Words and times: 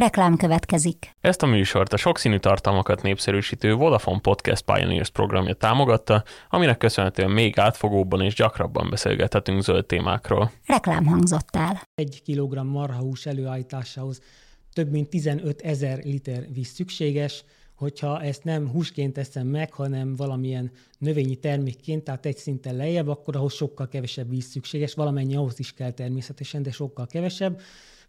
Reklám 0.00 0.36
következik. 0.36 1.10
Ezt 1.20 1.42
a 1.42 1.46
műsort 1.46 1.92
a 1.92 1.96
sokszínű 1.96 2.38
tartalmakat 2.38 3.02
népszerűsítő 3.02 3.74
Vodafone 3.74 4.18
Podcast 4.20 4.62
Pioneers 4.64 5.10
programja 5.10 5.54
támogatta, 5.54 6.24
aminek 6.50 6.78
köszönhetően 6.78 7.30
még 7.30 7.58
átfogóbban 7.58 8.20
és 8.20 8.34
gyakrabban 8.34 8.90
beszélgethetünk 8.90 9.62
zöld 9.62 9.86
témákról. 9.86 10.50
Reklám 10.66 11.06
hangzott 11.06 11.56
el. 11.56 11.82
Egy 11.94 12.22
kilogramm 12.24 12.68
marhahús 12.68 13.26
előállításához 13.26 14.20
több 14.72 14.90
mint 14.90 15.08
15 15.08 15.60
ezer 15.60 15.98
liter 16.04 16.44
víz 16.52 16.68
szükséges, 16.68 17.44
hogyha 17.74 18.22
ezt 18.22 18.44
nem 18.44 18.70
húsként 18.70 19.18
eszem 19.18 19.46
meg, 19.46 19.72
hanem 19.72 20.16
valamilyen 20.16 20.70
növényi 20.98 21.36
termékként, 21.36 22.04
tehát 22.04 22.26
egy 22.26 22.36
szinten 22.36 22.76
lejjebb, 22.76 23.08
akkor 23.08 23.36
ahhoz 23.36 23.54
sokkal 23.54 23.88
kevesebb 23.88 24.30
víz 24.30 24.44
szükséges, 24.44 24.94
valamennyi 24.94 25.36
ahhoz 25.36 25.58
is 25.58 25.72
kell 25.72 25.90
természetesen, 25.90 26.62
de 26.62 26.70
sokkal 26.70 27.06
kevesebb. 27.06 27.60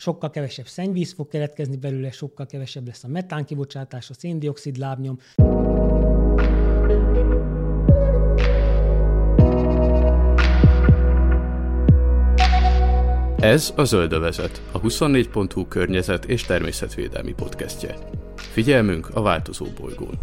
Sokkal 0.02 0.30
kevesebb 0.30 0.68
szennyvíz 0.68 1.14
fog 1.14 1.28
keletkezni 1.28 1.78
belőle, 1.78 2.12
sokkal 2.12 2.46
kevesebb 2.46 2.86
lesz 2.86 3.04
a 3.04 3.08
metánkibocsátás, 3.08 4.10
a 4.10 4.14
széndiokszid 4.14 4.78
lábnyom. 4.78 5.18
Ez 13.40 13.74
a 13.76 13.84
Zöldövezet, 13.84 14.62
a 14.72 14.80
24.hu 14.80 15.68
környezet 15.68 16.26
és 16.26 16.44
természetvédelmi 16.44 17.34
podcastje. 17.34 17.96
Figyelmünk 18.36 19.10
a 19.14 19.22
változó 19.22 19.66
bolygón. 19.80 20.20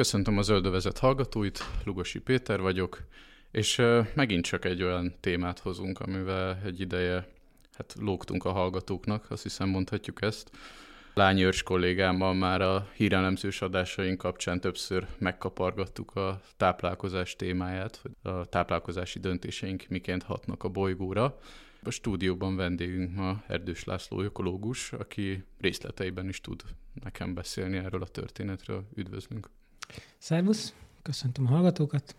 Köszöntöm 0.00 0.38
a 0.38 0.42
Zöldövezet 0.42 0.98
hallgatóit, 0.98 1.58
Lugosi 1.84 2.18
Péter 2.18 2.60
vagyok, 2.60 3.02
és 3.50 3.82
megint 4.14 4.44
csak 4.44 4.64
egy 4.64 4.82
olyan 4.82 5.14
témát 5.20 5.58
hozunk, 5.58 6.00
amivel 6.00 6.60
egy 6.64 6.80
ideje 6.80 7.28
hát 7.72 7.94
lógtunk 7.98 8.44
a 8.44 8.52
hallgatóknak, 8.52 9.30
azt 9.30 9.42
hiszem 9.42 9.68
mondhatjuk 9.68 10.22
ezt. 10.22 10.50
Lányi 11.14 11.44
Őrs 11.44 11.62
kollégámmal 11.62 12.34
már 12.34 12.60
a 12.60 12.88
hírelemzős 12.94 13.62
adásaink 13.62 14.18
kapcsán 14.18 14.60
többször 14.60 15.06
megkapargattuk 15.18 16.16
a 16.16 16.40
táplálkozás 16.56 17.36
témáját, 17.36 17.96
hogy 18.02 18.32
a 18.32 18.44
táplálkozási 18.44 19.18
döntéseink 19.18 19.84
miként 19.88 20.22
hatnak 20.22 20.64
a 20.64 20.68
bolygóra. 20.68 21.38
A 21.82 21.90
stúdióban 21.90 22.56
vendégünk 22.56 23.14
ma 23.14 23.42
Erdős 23.46 23.84
László 23.84 24.20
ökológus, 24.20 24.92
aki 24.92 25.44
részleteiben 25.58 26.28
is 26.28 26.40
tud 26.40 26.62
nekem 27.02 27.34
beszélni 27.34 27.76
erről 27.76 28.02
a 28.02 28.08
történetről. 28.08 28.84
Üdvözlünk! 28.94 29.48
Szervusz, 30.18 30.74
köszöntöm 31.02 31.46
a 31.46 31.48
hallgatókat! 31.48 32.14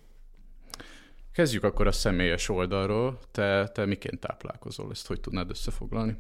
Kezdjük 1.34 1.64
akkor 1.64 1.88
a 1.88 1.92
személyes 1.92 2.50
oldalról. 2.50 3.20
Te, 3.32 3.68
te 3.74 3.86
miként 3.86 4.20
táplálkozol? 4.20 4.92
Ezt 4.92 5.08
hogy 5.08 5.20
tudnád 5.20 5.50
összefoglalni? 5.50 6.18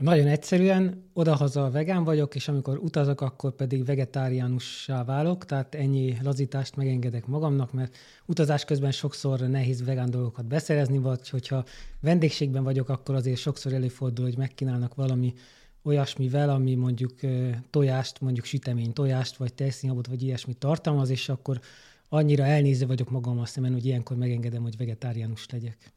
Nagyon 0.00 0.26
egyszerűen, 0.26 1.10
odahaza 1.12 1.70
vegán 1.70 2.04
vagyok, 2.04 2.34
és 2.34 2.48
amikor 2.48 2.78
utazok, 2.78 3.20
akkor 3.20 3.54
pedig 3.54 3.84
vegetáriánussá 3.84 5.04
válok, 5.04 5.44
tehát 5.44 5.74
ennyi 5.74 6.16
lazítást 6.22 6.76
megengedek 6.76 7.26
magamnak, 7.26 7.72
mert 7.72 7.96
utazás 8.26 8.64
közben 8.64 8.90
sokszor 8.90 9.40
nehéz 9.40 9.84
vegán 9.84 10.10
dolgokat 10.10 10.46
beszerezni, 10.46 10.98
vagy 10.98 11.28
hogyha 11.28 11.64
vendégségben 12.00 12.62
vagyok, 12.62 12.88
akkor 12.88 13.14
azért 13.14 13.38
sokszor 13.38 13.72
előfordul, 13.72 14.24
hogy 14.24 14.36
megkínálnak 14.36 14.94
valami 14.94 15.34
olyasmivel, 15.82 16.50
ami 16.50 16.74
mondjuk 16.74 17.14
tojást, 17.70 18.20
mondjuk 18.20 18.44
sütemény 18.44 18.92
tojást, 18.92 19.36
vagy 19.36 19.54
tejszínhabot, 19.54 20.06
vagy 20.06 20.22
ilyesmit 20.22 20.58
tartalmaz, 20.58 21.10
és 21.10 21.28
akkor 21.28 21.60
annyira 22.08 22.44
elnéző 22.44 22.86
vagyok 22.86 23.10
magammal 23.10 23.46
szemben, 23.46 23.72
hogy 23.72 23.84
ilyenkor 23.84 24.16
megengedem, 24.16 24.62
hogy 24.62 24.76
vegetáriánus 24.76 25.46
legyek. 25.50 25.92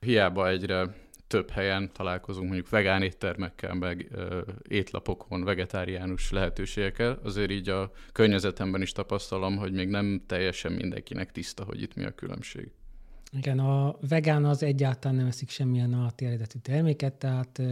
Hiába 0.00 0.48
egyre 0.48 0.94
több 1.26 1.50
helyen 1.50 1.90
találkozunk 1.92 2.46
mondjuk 2.46 2.68
vegán 2.68 3.02
éttermekkel, 3.02 3.74
meg 3.74 4.08
ö, 4.10 4.40
étlapokon, 4.68 5.44
vegetáriánus 5.44 6.30
lehetőségekkel, 6.30 7.20
azért 7.22 7.50
így 7.50 7.68
a 7.68 7.92
környezetemben 8.12 8.82
is 8.82 8.92
tapasztalom, 8.92 9.56
hogy 9.56 9.72
még 9.72 9.88
nem 9.88 10.22
teljesen 10.26 10.72
mindenkinek 10.72 11.32
tiszta, 11.32 11.64
hogy 11.64 11.82
itt 11.82 11.94
mi 11.94 12.04
a 12.04 12.10
különbség. 12.10 12.70
Igen, 13.32 13.58
a 13.58 13.96
vegán 14.08 14.44
az 14.44 14.62
egyáltalán 14.62 15.16
nem 15.16 15.26
eszik 15.26 15.50
semmilyen 15.50 15.92
alatti 15.92 16.24
eredetű 16.24 16.58
terméket, 16.58 17.14
tehát 17.14 17.62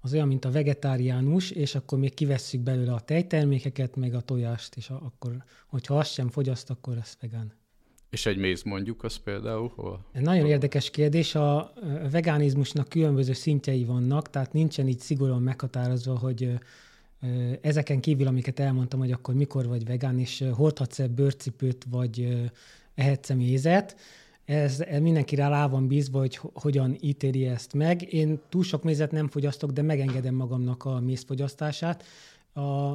az 0.00 0.12
olyan, 0.12 0.28
mint 0.28 0.44
a 0.44 0.50
vegetáriánus, 0.50 1.50
és 1.50 1.74
akkor 1.74 1.98
még 1.98 2.14
kivesszük 2.14 2.60
belőle 2.60 2.92
a 2.92 3.00
tejtermékeket, 3.00 3.96
meg 3.96 4.14
a 4.14 4.20
tojást, 4.20 4.76
és 4.76 4.88
akkor, 4.88 5.44
hogyha 5.66 5.98
azt 5.98 6.12
sem 6.12 6.28
fogyaszt, 6.28 6.70
akkor 6.70 6.96
ez 6.96 7.16
vegán. 7.20 7.52
És 8.10 8.26
egy 8.26 8.36
méz 8.36 8.62
mondjuk, 8.62 9.04
az 9.04 9.16
például 9.16 9.72
hol? 9.74 10.04
Nagyon 10.12 10.46
érdekes 10.46 10.90
kérdés. 10.90 11.34
A 11.34 11.72
vegánizmusnak 12.10 12.88
különböző 12.88 13.32
szintjei 13.32 13.84
vannak, 13.84 14.30
tehát 14.30 14.52
nincsen 14.52 14.88
így 14.88 14.98
szigorúan 14.98 15.42
meghatározva, 15.42 16.18
hogy 16.18 16.58
ezeken 17.60 18.00
kívül, 18.00 18.26
amiket 18.26 18.60
elmondtam, 18.60 18.98
hogy 18.98 19.12
akkor 19.12 19.34
mikor 19.34 19.66
vagy 19.66 19.84
vegán, 19.84 20.18
és 20.18 20.44
hordhatsz-e 20.52 21.08
bőrcipőt, 21.08 21.86
vagy 21.90 22.48
ehetsz-e 22.94 23.34
mézet, 23.34 23.96
ez, 24.50 24.82
mindenkire 25.00 25.48
rá 25.48 25.66
van 25.68 25.86
bízva, 25.86 26.18
hogy 26.18 26.40
hogyan 26.52 26.96
ítéli 27.00 27.46
ezt 27.46 27.72
meg. 27.72 28.12
Én 28.12 28.40
túl 28.48 28.62
sok 28.62 28.82
mézet 28.82 29.10
nem 29.10 29.28
fogyasztok, 29.28 29.70
de 29.70 29.82
megengedem 29.82 30.34
magamnak 30.34 30.84
a 30.84 31.00
mézfogyasztását. 31.00 32.04
A 32.54 32.94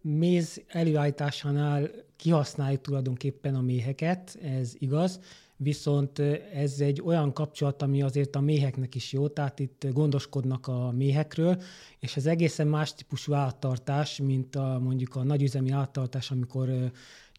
méz 0.00 0.62
előállításánál 0.68 1.90
kihasználjuk 2.16 2.80
tulajdonképpen 2.80 3.54
a 3.54 3.60
méheket, 3.60 4.38
ez 4.42 4.72
igaz, 4.78 5.20
viszont 5.56 6.18
ez 6.54 6.80
egy 6.80 7.02
olyan 7.04 7.32
kapcsolat, 7.32 7.82
ami 7.82 8.02
azért 8.02 8.36
a 8.36 8.40
méheknek 8.40 8.94
is 8.94 9.12
jó, 9.12 9.28
tehát 9.28 9.58
itt 9.58 9.86
gondoskodnak 9.92 10.66
a 10.66 10.92
méhekről, 10.96 11.62
és 11.98 12.16
ez 12.16 12.26
egészen 12.26 12.66
más 12.66 12.94
típusú 12.94 13.32
állattartás, 13.32 14.18
mint 14.18 14.56
a, 14.56 14.78
mondjuk 14.82 15.16
a 15.16 15.22
nagyüzemi 15.22 15.70
állattartás, 15.70 16.30
amikor 16.30 16.68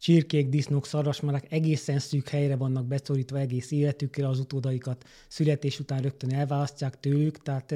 csirkék, 0.04 0.50
disznók, 0.50 0.86
szarvasmarák 0.86 1.52
egészen 1.52 2.00
szűk 2.00 2.30
helyre 2.30 2.56
vannak 2.56 2.86
beszorítva 2.86 3.38
egész 3.38 3.72
életükkel, 3.72 4.30
az 4.30 4.40
utódaikat 4.40 5.04
születés 5.28 5.80
után 5.80 6.02
rögtön 6.02 6.34
elválasztják 6.34 7.00
tőlük, 7.00 7.42
tehát 7.42 7.76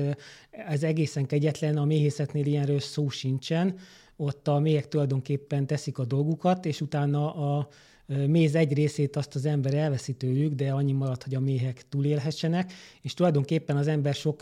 ez 0.52 0.84
egészen 0.84 1.26
kegyetlen, 1.26 1.78
a 1.78 1.86
méhészetnél 1.86 2.46
ilyenről 2.46 2.80
szó 2.80 3.10
sincsen, 3.10 3.78
ott 4.16 4.48
a 4.48 4.60
méhek 4.60 4.88
tulajdonképpen 4.88 5.68
teszik 5.68 5.98
a 5.98 6.06
dolgukat, 6.06 6.66
és 6.66 6.82
utána 6.82 7.36
a 7.36 7.68
méz 8.08 8.56
egy 8.56 8.74
részét 8.74 9.16
azt 9.16 9.36
az 9.36 9.46
ember 9.46 9.74
elveszi 9.74 10.14
tőlük, 10.14 10.54
de 10.54 10.72
annyi 10.72 10.92
marad, 10.92 11.24
hogy 11.24 11.36
a 11.36 11.40
méhek 11.40 11.90
túlélhessenek, 11.90 12.74
és 13.02 13.14
tulajdonképpen 13.14 13.78
az 13.78 13.88
ember 13.88 14.14
sok 14.14 14.42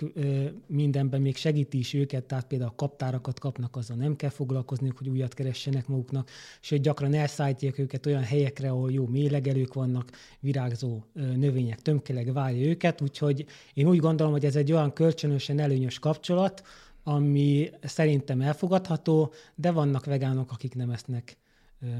mindenben 0.68 1.22
még 1.22 1.36
segíti 1.36 1.78
is 1.78 1.94
őket, 1.94 2.24
tehát 2.24 2.48
például 2.48 2.70
a 2.70 2.76
kaptárakat 2.76 3.40
kapnak, 3.40 3.76
azzal 3.76 3.98
nem 3.98 4.16
kell 4.16 4.30
foglalkozniuk, 4.30 4.98
hogy 4.98 5.09
újat 5.09 5.34
keressenek 5.34 5.88
maguknak, 5.88 6.30
sőt 6.59 6.81
gyakran 6.81 7.14
elszállítják 7.14 7.78
őket 7.78 8.06
olyan 8.06 8.24
helyekre, 8.24 8.70
ahol 8.70 8.92
jó 8.92 9.08
mélegelők 9.08 9.74
vannak, 9.74 10.12
virágzó 10.40 11.03
növények 11.14 11.82
tömkeleg 11.82 12.34
várja 12.34 12.68
őket, 12.68 13.02
úgyhogy 13.02 13.46
én 13.74 13.88
úgy 13.88 14.00
gondolom, 14.00 14.32
hogy 14.32 14.46
ez 14.46 14.56
egy 14.56 14.72
olyan 14.72 14.94
kölcsönösen 14.94 15.59
előnyös 15.59 16.00
kapcsolat, 16.00 16.62
ami 17.03 17.70
szerintem 17.84 18.42
elfogadható, 18.42 19.34
de 19.56 19.72
vannak 19.72 20.06
vegánok, 20.06 20.52
akik 20.52 20.76
nem 20.76 20.90
esznek 20.90 21.38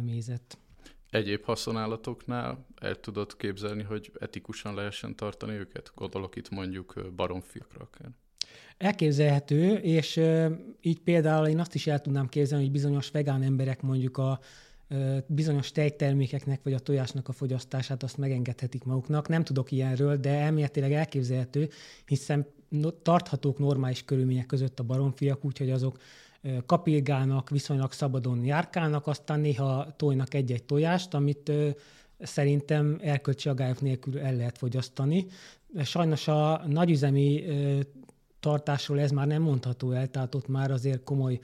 mézet 0.02 0.58
egyéb 1.16 1.44
haszonállatoknál 1.44 2.66
el 2.76 2.96
tudod 2.96 3.36
képzelni, 3.36 3.84
hogy 3.84 4.12
etikusan 4.20 4.76
lehessen 4.76 5.16
tartani 5.16 5.54
őket? 5.54 5.92
Gondolok 5.96 6.36
itt 6.36 6.50
mondjuk 6.50 7.12
baromfiakra 7.16 7.82
akár. 7.82 8.10
Elképzelhető, 8.78 9.74
és 9.74 10.22
így 10.82 11.00
például 11.00 11.48
én 11.48 11.60
azt 11.60 11.76
is 11.76 11.88
el 11.88 12.02
tudnám 12.02 12.28
képzelni, 12.28 12.64
hogy 12.64 12.74
bizonyos 12.74 13.10
vegán 13.10 13.44
emberek 13.44 13.82
mondjuk 13.82 14.18
a 14.18 14.40
bizonyos 15.28 15.72
tejtermékeknek 15.72 16.64
vagy 16.64 16.74
a 16.74 16.80
tojásnak 16.80 17.28
a 17.28 17.32
fogyasztását 17.32 18.04
azt 18.04 18.18
megengedhetik 18.18 18.84
maguknak. 18.84 19.28
Nem 19.28 19.44
tudok 19.44 19.72
ilyenről, 19.72 20.18
de 20.18 20.30
elméletileg 20.30 20.94
elképzelhető, 20.94 21.70
hiszen 22.06 22.48
tarthatók 23.02 23.58
normális 23.58 24.04
körülmények 24.04 24.46
között 24.46 24.80
a 24.80 24.84
baromfiak, 24.84 25.46
úgyhogy 25.46 25.72
azok 25.72 25.98
kapilgálnak, 26.66 27.50
viszonylag 27.50 27.92
szabadon 27.92 28.46
járkálnak, 28.46 29.08
aztán 29.08 29.40
néha 29.40 29.96
tojnak 29.96 30.34
egy-egy 30.34 30.64
tojást, 30.64 31.14
amit 31.14 31.52
szerintem 32.20 32.98
erkölcsi 33.02 33.50
agályok 33.50 33.82
nélkül 33.82 34.20
el 34.20 34.36
lehet 34.36 34.58
fogyasztani. 34.58 35.26
Sajnos 35.84 36.28
a 36.28 36.62
nagyüzemi 36.68 37.44
tartásról 38.40 39.00
ez 39.00 39.12
már 39.12 39.28
nem 39.28 39.42
mondható 39.42 39.92
el, 39.92 40.08
tehát 40.08 40.36
ott 40.36 40.48
már 40.48 40.72
azért 40.72 41.04
komoly 41.04 41.40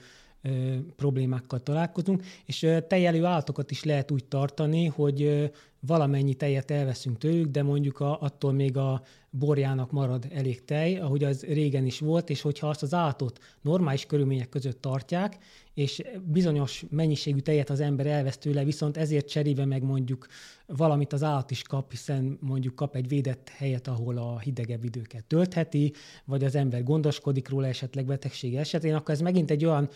problémákkal 0.96 1.60
találkozunk, 1.60 2.22
és 2.44 2.66
tejelő 2.88 3.24
állatokat 3.24 3.70
is 3.70 3.84
lehet 3.84 4.10
úgy 4.10 4.24
tartani, 4.24 4.86
hogy 4.86 5.50
valamennyi 5.86 6.34
tejet 6.34 6.70
elveszünk 6.70 7.18
tőlük, 7.18 7.50
de 7.50 7.62
mondjuk 7.62 8.00
a, 8.00 8.20
attól 8.20 8.52
még 8.52 8.76
a 8.76 9.02
borjának 9.30 9.90
marad 9.90 10.26
elég 10.34 10.64
tej, 10.64 10.98
ahogy 10.98 11.24
az 11.24 11.42
régen 11.42 11.86
is 11.86 11.98
volt, 11.98 12.30
és 12.30 12.40
hogyha 12.40 12.68
azt 12.68 12.82
az 12.82 12.94
állatot 12.94 13.38
normális 13.60 14.06
körülmények 14.06 14.48
között 14.48 14.80
tartják, 14.80 15.38
és 15.74 16.02
bizonyos 16.24 16.84
mennyiségű 16.90 17.38
tejet 17.38 17.70
az 17.70 17.80
ember 17.80 18.06
elvesz 18.06 18.38
tőle, 18.38 18.64
viszont 18.64 18.96
ezért 18.96 19.28
cserébe 19.28 19.64
meg 19.64 19.82
mondjuk 19.82 20.26
valamit 20.66 21.12
az 21.12 21.22
állat 21.22 21.50
is 21.50 21.62
kap, 21.62 21.90
hiszen 21.90 22.38
mondjuk 22.40 22.74
kap 22.74 22.96
egy 22.96 23.08
védett 23.08 23.48
helyet, 23.48 23.88
ahol 23.88 24.18
a 24.18 24.38
hidegebb 24.38 24.84
időket 24.84 25.24
töltheti, 25.24 25.92
vagy 26.24 26.44
az 26.44 26.54
ember 26.54 26.82
gondoskodik 26.82 27.48
róla 27.48 27.66
esetleg 27.66 28.04
betegség 28.04 28.56
esetén, 28.56 28.94
akkor 28.94 29.14
ez 29.14 29.20
megint 29.20 29.50
egy 29.50 29.64
olyan 29.64 29.88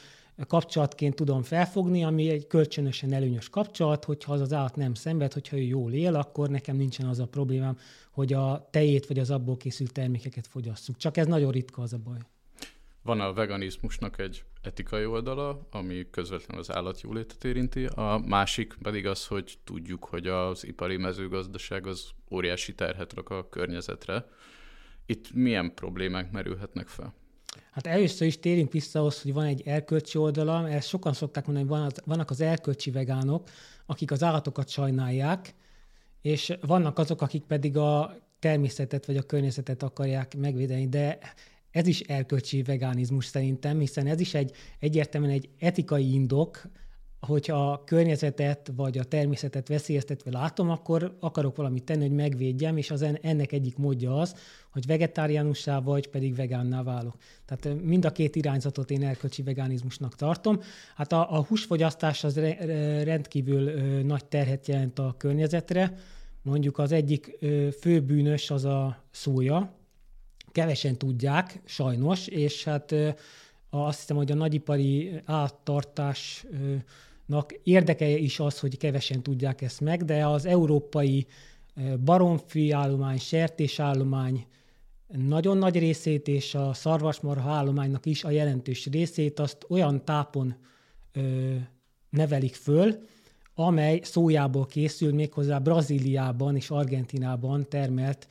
kapcsolatként 0.46 1.14
tudom 1.14 1.42
felfogni, 1.42 2.04
ami 2.04 2.30
egy 2.30 2.46
kölcsönösen 2.46 3.12
előnyös 3.12 3.48
kapcsolat, 3.48 4.04
hogyha 4.04 4.32
az 4.32 4.40
az 4.40 4.52
állat 4.52 4.76
nem 4.76 4.94
szenved, 4.94 5.32
hogyha 5.32 5.56
ő 5.56 5.60
jól 5.76 5.92
él, 5.92 6.14
akkor 6.14 6.48
nekem 6.48 6.76
nincsen 6.76 7.06
az 7.06 7.18
a 7.18 7.26
problémám, 7.26 7.78
hogy 8.10 8.32
a 8.32 8.68
tejét 8.70 9.06
vagy 9.06 9.18
az 9.18 9.30
abból 9.30 9.56
készült 9.56 9.92
termékeket 9.92 10.46
fogyasszuk. 10.46 10.96
Csak 10.96 11.16
ez 11.16 11.26
nagyon 11.26 11.50
ritka 11.50 11.82
az 11.82 11.92
a 11.92 11.98
baj. 11.98 12.18
Van 13.02 13.20
a 13.20 13.32
veganizmusnak 13.32 14.18
egy 14.18 14.44
etikai 14.62 15.04
oldala, 15.04 15.66
ami 15.70 16.06
közvetlenül 16.10 16.62
az 16.62 16.72
állatjólétet 16.72 17.44
érinti, 17.44 17.84
a 17.84 18.22
másik 18.26 18.76
pedig 18.82 19.06
az, 19.06 19.26
hogy 19.26 19.58
tudjuk, 19.64 20.04
hogy 20.04 20.26
az 20.26 20.66
ipari 20.66 20.96
mezőgazdaság 20.96 21.86
az 21.86 22.10
óriási 22.30 22.74
terhet 22.74 23.12
rak 23.14 23.30
a 23.30 23.48
környezetre. 23.48 24.26
Itt 25.06 25.32
milyen 25.32 25.74
problémák 25.74 26.30
merülhetnek 26.30 26.88
fel? 26.88 27.14
Hát 27.70 27.86
először 27.86 28.26
is 28.26 28.38
térjünk 28.38 28.72
vissza 28.72 28.98
ahhoz, 28.98 29.22
hogy 29.22 29.32
van 29.32 29.44
egy 29.44 29.62
erkölcsi 29.64 30.18
oldala, 30.18 30.68
ezt 30.68 30.88
sokan 30.88 31.12
szokták 31.12 31.46
mondani, 31.46 31.68
hogy 31.68 31.92
vannak 32.04 32.30
az 32.30 32.40
erkölcsi 32.40 32.90
vegánok, 32.90 33.48
akik 33.86 34.10
az 34.10 34.22
állatokat 34.22 34.68
sajnálják, 34.68 35.54
és 36.22 36.56
vannak 36.60 36.98
azok, 36.98 37.22
akik 37.22 37.42
pedig 37.42 37.76
a 37.76 38.16
természetet 38.38 39.06
vagy 39.06 39.16
a 39.16 39.22
környezetet 39.22 39.82
akarják 39.82 40.36
megvédeni, 40.36 40.88
de 40.88 41.18
ez 41.70 41.86
is 41.86 42.00
erkölcsi 42.00 42.62
vegánizmus 42.62 43.24
szerintem, 43.24 43.78
hiszen 43.78 44.06
ez 44.06 44.20
is 44.20 44.34
egy 44.34 44.52
egyértelműen 44.78 45.32
egy 45.32 45.48
etikai 45.58 46.12
indok, 46.12 46.62
hogyha 47.26 47.72
a 47.72 47.84
környezetet 47.84 48.72
vagy 48.76 48.98
a 48.98 49.04
természetet 49.04 49.68
veszélyeztetve 49.68 50.30
látom, 50.30 50.70
akkor 50.70 51.16
akarok 51.20 51.56
valamit 51.56 51.84
tenni, 51.84 52.06
hogy 52.06 52.16
megvédjem, 52.16 52.76
és 52.76 52.90
az 52.90 53.04
ennek 53.22 53.52
egyik 53.52 53.76
módja 53.76 54.20
az, 54.20 54.34
hogy 54.70 54.86
vegetáriánussá 54.86 55.80
vagy 55.80 56.08
pedig 56.08 56.34
vegánná 56.34 56.82
válok. 56.82 57.16
Tehát 57.44 57.82
mind 57.82 58.04
a 58.04 58.12
két 58.12 58.36
irányzatot 58.36 58.90
én 58.90 59.02
erkölcsi 59.02 59.42
vegánizmusnak 59.42 60.14
tartom. 60.16 60.60
Hát 60.96 61.12
a, 61.12 61.36
a 61.36 61.44
húsfogyasztás 61.44 62.24
az 62.24 62.38
rendkívül 63.04 63.70
nagy 64.02 64.24
terhet 64.24 64.66
jelent 64.66 64.98
a 64.98 65.14
környezetre. 65.18 65.98
Mondjuk 66.42 66.78
az 66.78 66.92
egyik 66.92 67.38
fő 67.80 68.00
bűnös 68.00 68.50
az 68.50 68.64
a 68.64 69.04
szója. 69.10 69.74
Kevesen 70.52 70.96
tudják, 70.96 71.60
sajnos, 71.64 72.26
és 72.26 72.64
hát 72.64 72.94
azt 73.70 73.98
hiszem, 73.98 74.16
hogy 74.16 74.30
a 74.30 74.34
nagyipari 74.34 75.20
áttartásnak 75.24 76.44
érdeke 77.62 78.08
is 78.08 78.40
az, 78.40 78.60
hogy 78.60 78.76
kevesen 78.76 79.22
tudják 79.22 79.62
ezt 79.62 79.80
meg, 79.80 80.04
de 80.04 80.26
az 80.26 80.46
európai 80.46 81.26
baromfi 82.04 82.70
állomány, 82.70 83.18
sertésállomány 83.18 84.46
nagyon 85.06 85.58
nagy 85.58 85.78
részét, 85.78 86.28
és 86.28 86.54
a 86.54 86.72
szarvasmarha 86.72 87.50
állománynak 87.50 88.06
is 88.06 88.24
a 88.24 88.30
jelentős 88.30 88.86
részét 88.86 89.40
azt 89.40 89.66
olyan 89.68 90.04
tápon 90.04 90.56
ö, 91.12 91.54
nevelik 92.10 92.54
föl, 92.54 92.98
amely 93.54 94.00
szójából 94.02 94.66
készül, 94.66 95.12
méghozzá 95.12 95.58
Brazíliában 95.58 96.56
és 96.56 96.70
Argentinában 96.70 97.68
termelt 97.68 98.28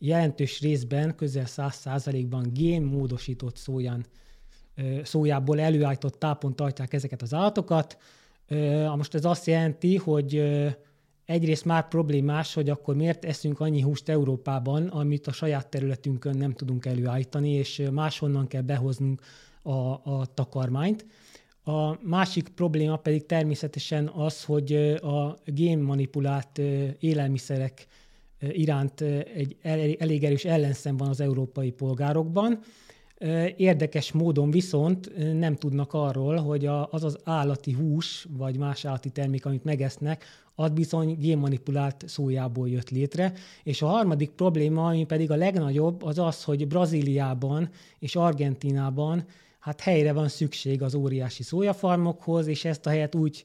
jelentős 0.00 0.60
részben, 0.60 1.14
közel 1.14 1.44
100%-ban 1.46 2.52
génmódosított 2.52 3.56
szóján 3.56 4.06
szójából 5.02 5.60
előállított 5.60 6.18
tápon 6.18 6.56
tartják 6.56 6.92
ezeket 6.92 7.22
az 7.22 7.34
állatokat. 7.34 7.96
Most 8.96 9.14
ez 9.14 9.24
azt 9.24 9.46
jelenti, 9.46 9.96
hogy 9.96 10.42
egyrészt 11.24 11.64
már 11.64 11.88
problémás, 11.88 12.54
hogy 12.54 12.68
akkor 12.68 12.96
miért 12.96 13.24
eszünk 13.24 13.60
annyi 13.60 13.80
húst 13.80 14.08
Európában, 14.08 14.86
amit 14.86 15.26
a 15.26 15.32
saját 15.32 15.68
területünkön 15.68 16.36
nem 16.36 16.52
tudunk 16.52 16.86
előállítani, 16.86 17.50
és 17.50 17.82
máshonnan 17.92 18.46
kell 18.46 18.62
behoznunk 18.62 19.20
a, 19.62 19.70
a 19.88 20.26
takarmányt. 20.34 21.06
A 21.64 22.06
másik 22.08 22.48
probléma 22.48 22.96
pedig 22.96 23.26
természetesen 23.26 24.08
az, 24.08 24.44
hogy 24.44 24.72
a 25.02 25.36
génmanipulált 25.44 26.58
élelmiszerek 26.98 27.86
iránt 28.38 29.00
egy 29.34 29.56
elég 29.98 30.24
erős 30.24 30.44
ellenszem 30.44 30.96
van 30.96 31.08
az 31.08 31.20
európai 31.20 31.70
polgárokban, 31.70 32.60
Érdekes 33.56 34.12
módon 34.12 34.50
viszont 34.50 35.12
nem 35.38 35.54
tudnak 35.56 35.92
arról, 35.92 36.36
hogy 36.36 36.66
az 36.66 37.04
az 37.04 37.18
állati 37.24 37.72
hús, 37.72 38.26
vagy 38.30 38.58
más 38.58 38.84
állati 38.84 39.10
termék, 39.10 39.46
amit 39.46 39.64
megesznek, 39.64 40.24
az 40.54 40.70
bizony 40.70 41.16
génmanipulált 41.18 42.04
szójából 42.06 42.68
jött 42.68 42.90
létre. 42.90 43.32
És 43.62 43.82
a 43.82 43.86
harmadik 43.86 44.30
probléma, 44.30 44.86
ami 44.86 45.04
pedig 45.04 45.30
a 45.30 45.36
legnagyobb, 45.36 46.02
az 46.02 46.18
az, 46.18 46.44
hogy 46.44 46.66
Brazíliában 46.66 47.70
és 47.98 48.16
Argentinában 48.16 49.24
hát 49.58 49.80
helyre 49.80 50.12
van 50.12 50.28
szükség 50.28 50.82
az 50.82 50.94
óriási 50.94 51.42
szójafarmokhoz, 51.42 52.46
és 52.46 52.64
ezt 52.64 52.86
a 52.86 52.90
helyet 52.90 53.14
úgy 53.14 53.44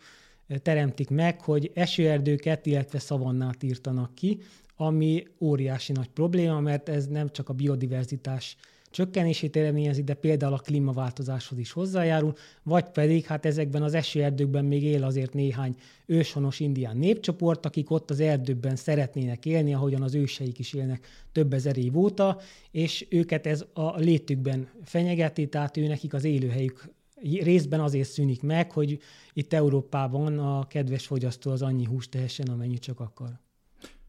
teremtik 0.62 1.10
meg, 1.10 1.42
hogy 1.42 1.72
esőerdőket, 1.74 2.66
illetve 2.66 3.00
szavannát 3.00 3.64
írtanak 3.64 4.16
ki, 4.16 4.40
ami 4.76 5.24
óriási 5.40 5.92
nagy 5.92 6.10
probléma, 6.10 6.60
mert 6.60 6.90
ez 6.90 7.08
nem 7.08 7.30
csak 7.32 7.50
a 7.50 7.54
biodiverzitás 7.54 8.58
csökkenését 8.90 9.56
eredményezi, 9.56 10.04
de 10.04 10.14
például 10.14 10.54
a 10.54 10.58
klímaváltozáshoz 10.58 11.58
is 11.58 11.72
hozzájárul, 11.72 12.34
vagy 12.64 12.90
pedig 12.90 13.26
hát 13.26 13.46
ezekben 13.46 13.84
az 13.84 13.94
esőerdőkben 13.94 14.66
még 14.66 14.84
él 14.84 15.04
azért 15.04 15.34
néhány 15.34 15.76
őshonos 16.06 16.60
indián 16.60 16.98
népcsoport, 16.98 17.66
akik 17.66 17.92
ott 17.92 18.10
az 18.10 18.20
erdőkben 18.20 18.76
szeretnének 18.76 19.46
élni, 19.46 19.74
ahogyan 19.74 20.02
az 20.02 20.16
őseik 20.16 20.60
is 20.60 20.74
élnek 20.74 21.08
több 21.32 21.54
ezer 21.54 21.78
év 21.78 21.98
óta, 21.98 22.40
és 22.72 23.06
őket 23.10 23.48
ez 23.48 23.66
a 23.74 23.98
létükben 23.98 24.70
fenyegeti, 24.84 25.48
tehát 25.48 25.78
ő 25.78 25.88
nekik 25.88 26.14
az 26.14 26.24
élőhelyük 26.24 26.96
részben 27.22 27.80
azért 27.80 28.10
szűnik 28.10 28.42
meg, 28.42 28.72
hogy 28.72 29.00
itt 29.34 29.54
Európában 29.54 30.40
a 30.40 30.68
kedves 30.68 31.06
fogyasztó 31.06 31.52
az 31.52 31.62
annyi 31.62 31.86
húst 31.86 32.10
tehessen, 32.10 32.48
amennyit 32.48 32.82
csak 32.82 33.00
akar. 33.00 33.40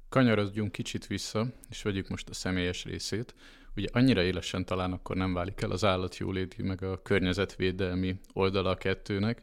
Kanyarodjunk 0.08 0.72
kicsit 0.72 1.06
vissza, 1.06 1.46
és 1.70 1.82
vegyük 1.82 2.08
most 2.08 2.28
a 2.28 2.34
személyes 2.34 2.84
részét 2.84 3.34
ugye 3.78 3.88
annyira 3.92 4.22
élesen 4.22 4.64
talán 4.64 4.92
akkor 4.92 5.16
nem 5.16 5.34
válik 5.34 5.60
el 5.60 5.70
az 5.70 5.84
állatjóléti, 5.84 6.62
meg 6.62 6.82
a 6.82 7.02
környezetvédelmi 7.02 8.16
oldala 8.32 8.70
a 8.70 8.76
kettőnek. 8.76 9.42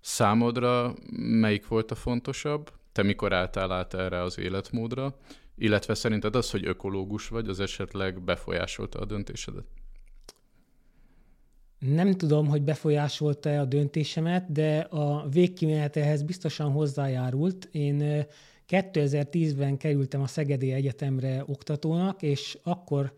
Számodra 0.00 0.94
melyik 1.16 1.68
volt 1.68 1.90
a 1.90 1.94
fontosabb? 1.94 2.72
Te 2.92 3.02
mikor 3.02 3.32
álltál 3.32 3.72
át 3.72 3.94
erre 3.94 4.22
az 4.22 4.38
életmódra? 4.38 5.16
Illetve 5.56 5.94
szerinted 5.94 6.36
az, 6.36 6.50
hogy 6.50 6.66
ökológus 6.66 7.28
vagy, 7.28 7.48
az 7.48 7.60
esetleg 7.60 8.22
befolyásolta 8.22 8.98
a 8.98 9.04
döntésedet? 9.04 9.64
Nem 11.78 12.12
tudom, 12.12 12.46
hogy 12.46 12.62
befolyásolta-e 12.62 13.60
a 13.60 13.64
döntésemet, 13.64 14.52
de 14.52 14.78
a 14.78 15.28
végkimenetehez 15.28 16.22
biztosan 16.22 16.70
hozzájárult. 16.70 17.68
Én 17.72 18.26
2010-ben 18.68 19.76
kerültem 19.76 20.20
a 20.20 20.26
Szegedi 20.26 20.72
Egyetemre 20.72 21.42
oktatónak, 21.46 22.22
és 22.22 22.58
akkor 22.62 23.14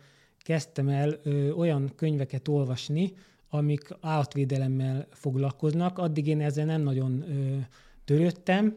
kezdtem 0.47 0.89
el 0.89 1.21
ö, 1.23 1.51
olyan 1.51 1.93
könyveket 1.97 2.49
olvasni, 2.49 3.13
amik 3.49 3.89
állatvédelemmel 4.01 5.07
foglalkoznak. 5.11 5.99
Addig 5.99 6.27
én 6.27 6.41
ezzel 6.41 6.65
nem 6.65 6.81
nagyon 6.81 7.23
ö, 7.23 7.57
törődtem, 8.05 8.77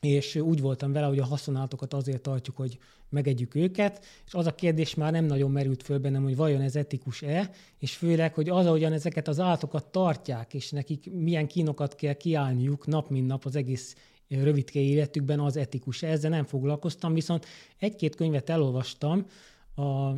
és 0.00 0.36
úgy 0.36 0.60
voltam 0.60 0.92
vele, 0.92 1.06
hogy 1.06 1.18
a 1.18 1.24
haszonállatokat 1.24 1.94
azért 1.94 2.22
tartjuk, 2.22 2.56
hogy 2.56 2.78
megegyük 3.08 3.54
őket, 3.54 4.04
és 4.26 4.34
az 4.34 4.46
a 4.46 4.54
kérdés 4.54 4.94
már 4.94 5.12
nem 5.12 5.24
nagyon 5.24 5.50
merült 5.50 5.82
föl 5.82 5.98
bennem, 5.98 6.22
hogy 6.22 6.36
vajon 6.36 6.60
ez 6.60 6.76
etikus-e, 6.76 7.50
és 7.78 7.96
főleg, 7.96 8.34
hogy 8.34 8.48
az, 8.48 8.66
ahogyan 8.66 8.92
ezeket 8.92 9.28
az 9.28 9.40
állatokat 9.40 9.86
tartják, 9.86 10.54
és 10.54 10.70
nekik 10.70 11.12
milyen 11.12 11.46
kínokat 11.46 11.94
kell 11.94 12.12
kiállniuk 12.12 12.86
nap 12.86 13.10
mint 13.10 13.26
nap 13.26 13.44
az 13.44 13.56
egész 13.56 13.94
rövidke 14.28 14.80
életükben, 14.80 15.40
az 15.40 15.56
etikus. 15.56 16.02
Ezzel 16.02 16.30
nem 16.30 16.44
foglalkoztam, 16.44 17.14
viszont 17.14 17.46
egy-két 17.78 18.14
könyvet 18.14 18.50
elolvastam, 18.50 19.26
a 19.80 20.16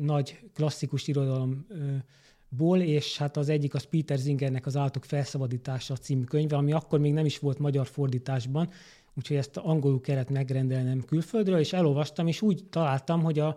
nagy 0.00 0.38
klasszikus 0.54 1.08
irodalomból, 1.08 2.80
és 2.80 3.18
hát 3.18 3.36
az 3.36 3.48
egyik 3.48 3.74
az 3.74 3.82
Peter 3.82 4.18
Zingernek 4.18 4.66
az 4.66 4.76
Állatok 4.76 5.04
felszabadítása 5.04 5.96
című 5.96 6.24
könyve, 6.24 6.56
ami 6.56 6.72
akkor 6.72 6.98
még 6.98 7.12
nem 7.12 7.24
is 7.24 7.38
volt 7.38 7.58
magyar 7.58 7.86
fordításban, 7.86 8.70
úgyhogy 9.14 9.36
ezt 9.36 9.56
angolul 9.56 10.00
kellett 10.00 10.30
megrendelnem 10.30 11.04
külföldről, 11.04 11.58
és 11.58 11.72
elolvastam, 11.72 12.26
és 12.26 12.42
úgy 12.42 12.64
találtam, 12.70 13.22
hogy 13.22 13.38
a, 13.38 13.56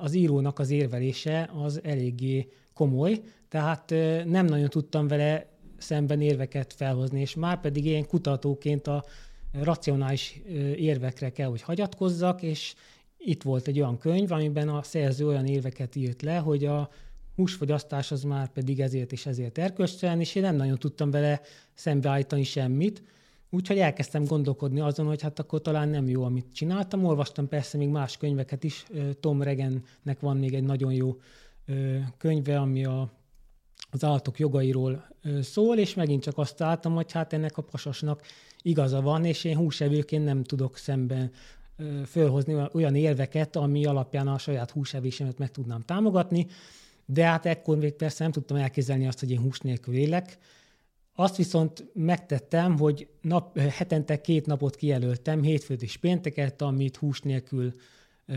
az 0.00 0.14
írónak 0.14 0.58
az 0.58 0.70
érvelése 0.70 1.50
az 1.62 1.80
eléggé 1.84 2.48
komoly, 2.74 3.20
tehát 3.48 3.90
nem 4.24 4.46
nagyon 4.46 4.68
tudtam 4.68 5.08
vele 5.08 5.46
szemben 5.78 6.20
érveket 6.20 6.72
felhozni, 6.72 7.20
és 7.20 7.34
már 7.34 7.60
pedig 7.60 7.84
én 7.84 8.06
kutatóként 8.06 8.86
a 8.86 9.04
racionális 9.52 10.40
érvekre 10.76 11.30
kell, 11.30 11.48
hogy 11.48 11.62
hagyatkozzak, 11.62 12.42
és 12.42 12.74
itt 13.18 13.42
volt 13.42 13.68
egy 13.68 13.80
olyan 13.80 13.98
könyv, 13.98 14.32
amiben 14.32 14.68
a 14.68 14.82
szerző 14.82 15.26
olyan 15.26 15.46
érveket 15.46 15.96
írt 15.96 16.22
le, 16.22 16.36
hogy 16.36 16.64
a 16.64 16.90
húsfogyasztás 17.36 18.12
az 18.12 18.22
már 18.22 18.48
pedig 18.48 18.80
ezért 18.80 19.12
és 19.12 19.26
ezért 19.26 19.58
erkölcstelen, 19.58 20.20
és 20.20 20.34
én 20.34 20.42
nem 20.42 20.56
nagyon 20.56 20.78
tudtam 20.78 21.10
vele 21.10 21.40
szembeállítani 21.74 22.42
semmit. 22.42 23.02
Úgyhogy 23.50 23.78
elkezdtem 23.78 24.24
gondolkodni 24.24 24.80
azon, 24.80 25.06
hogy 25.06 25.22
hát 25.22 25.38
akkor 25.38 25.62
talán 25.62 25.88
nem 25.88 26.08
jó, 26.08 26.22
amit 26.24 26.52
csináltam. 26.52 27.04
Olvastam 27.04 27.48
persze 27.48 27.76
még 27.76 27.88
más 27.88 28.16
könyveket 28.16 28.64
is. 28.64 28.86
Tom 29.20 29.42
Regennek 29.42 30.20
van 30.20 30.36
még 30.36 30.54
egy 30.54 30.62
nagyon 30.62 30.92
jó 30.92 31.16
könyve, 32.16 32.58
ami 32.58 32.84
a, 32.84 33.10
az 33.90 34.04
állatok 34.04 34.38
jogairól 34.38 35.08
szól, 35.40 35.78
és 35.78 35.94
megint 35.94 36.22
csak 36.22 36.38
azt 36.38 36.56
találtam, 36.56 36.94
hogy 36.94 37.12
hát 37.12 37.32
ennek 37.32 37.56
a 37.56 37.62
pasasnak 37.62 38.22
igaza 38.62 39.00
van, 39.00 39.24
és 39.24 39.44
én 39.44 39.56
húsevőként 39.56 40.24
nem 40.24 40.42
tudok 40.42 40.76
szemben 40.76 41.30
fölhozni 42.06 42.54
olyan 42.72 42.94
érveket, 42.94 43.56
ami 43.56 43.84
alapján 43.84 44.28
a 44.28 44.38
saját 44.38 44.70
húsevésemet 44.70 45.38
meg 45.38 45.50
tudnám 45.50 45.82
támogatni, 45.82 46.46
de 47.06 47.24
hát 47.24 47.46
ekkor 47.46 47.76
még 47.76 47.92
persze 47.92 48.22
nem 48.22 48.32
tudtam 48.32 48.56
elképzelni 48.56 49.06
azt, 49.06 49.20
hogy 49.20 49.30
én 49.30 49.40
hús 49.40 49.60
nélkül 49.60 49.94
élek. 49.94 50.38
Azt 51.14 51.36
viszont 51.36 51.84
megtettem, 51.94 52.78
hogy 52.78 53.08
nap, 53.20 53.58
hetente 53.58 54.20
két 54.20 54.46
napot 54.46 54.76
kijelöltem, 54.76 55.42
hétfőt 55.42 55.82
és 55.82 55.96
pénteket, 55.96 56.62
amit 56.62 56.96
hús 56.96 57.20
nélkül 57.20 57.72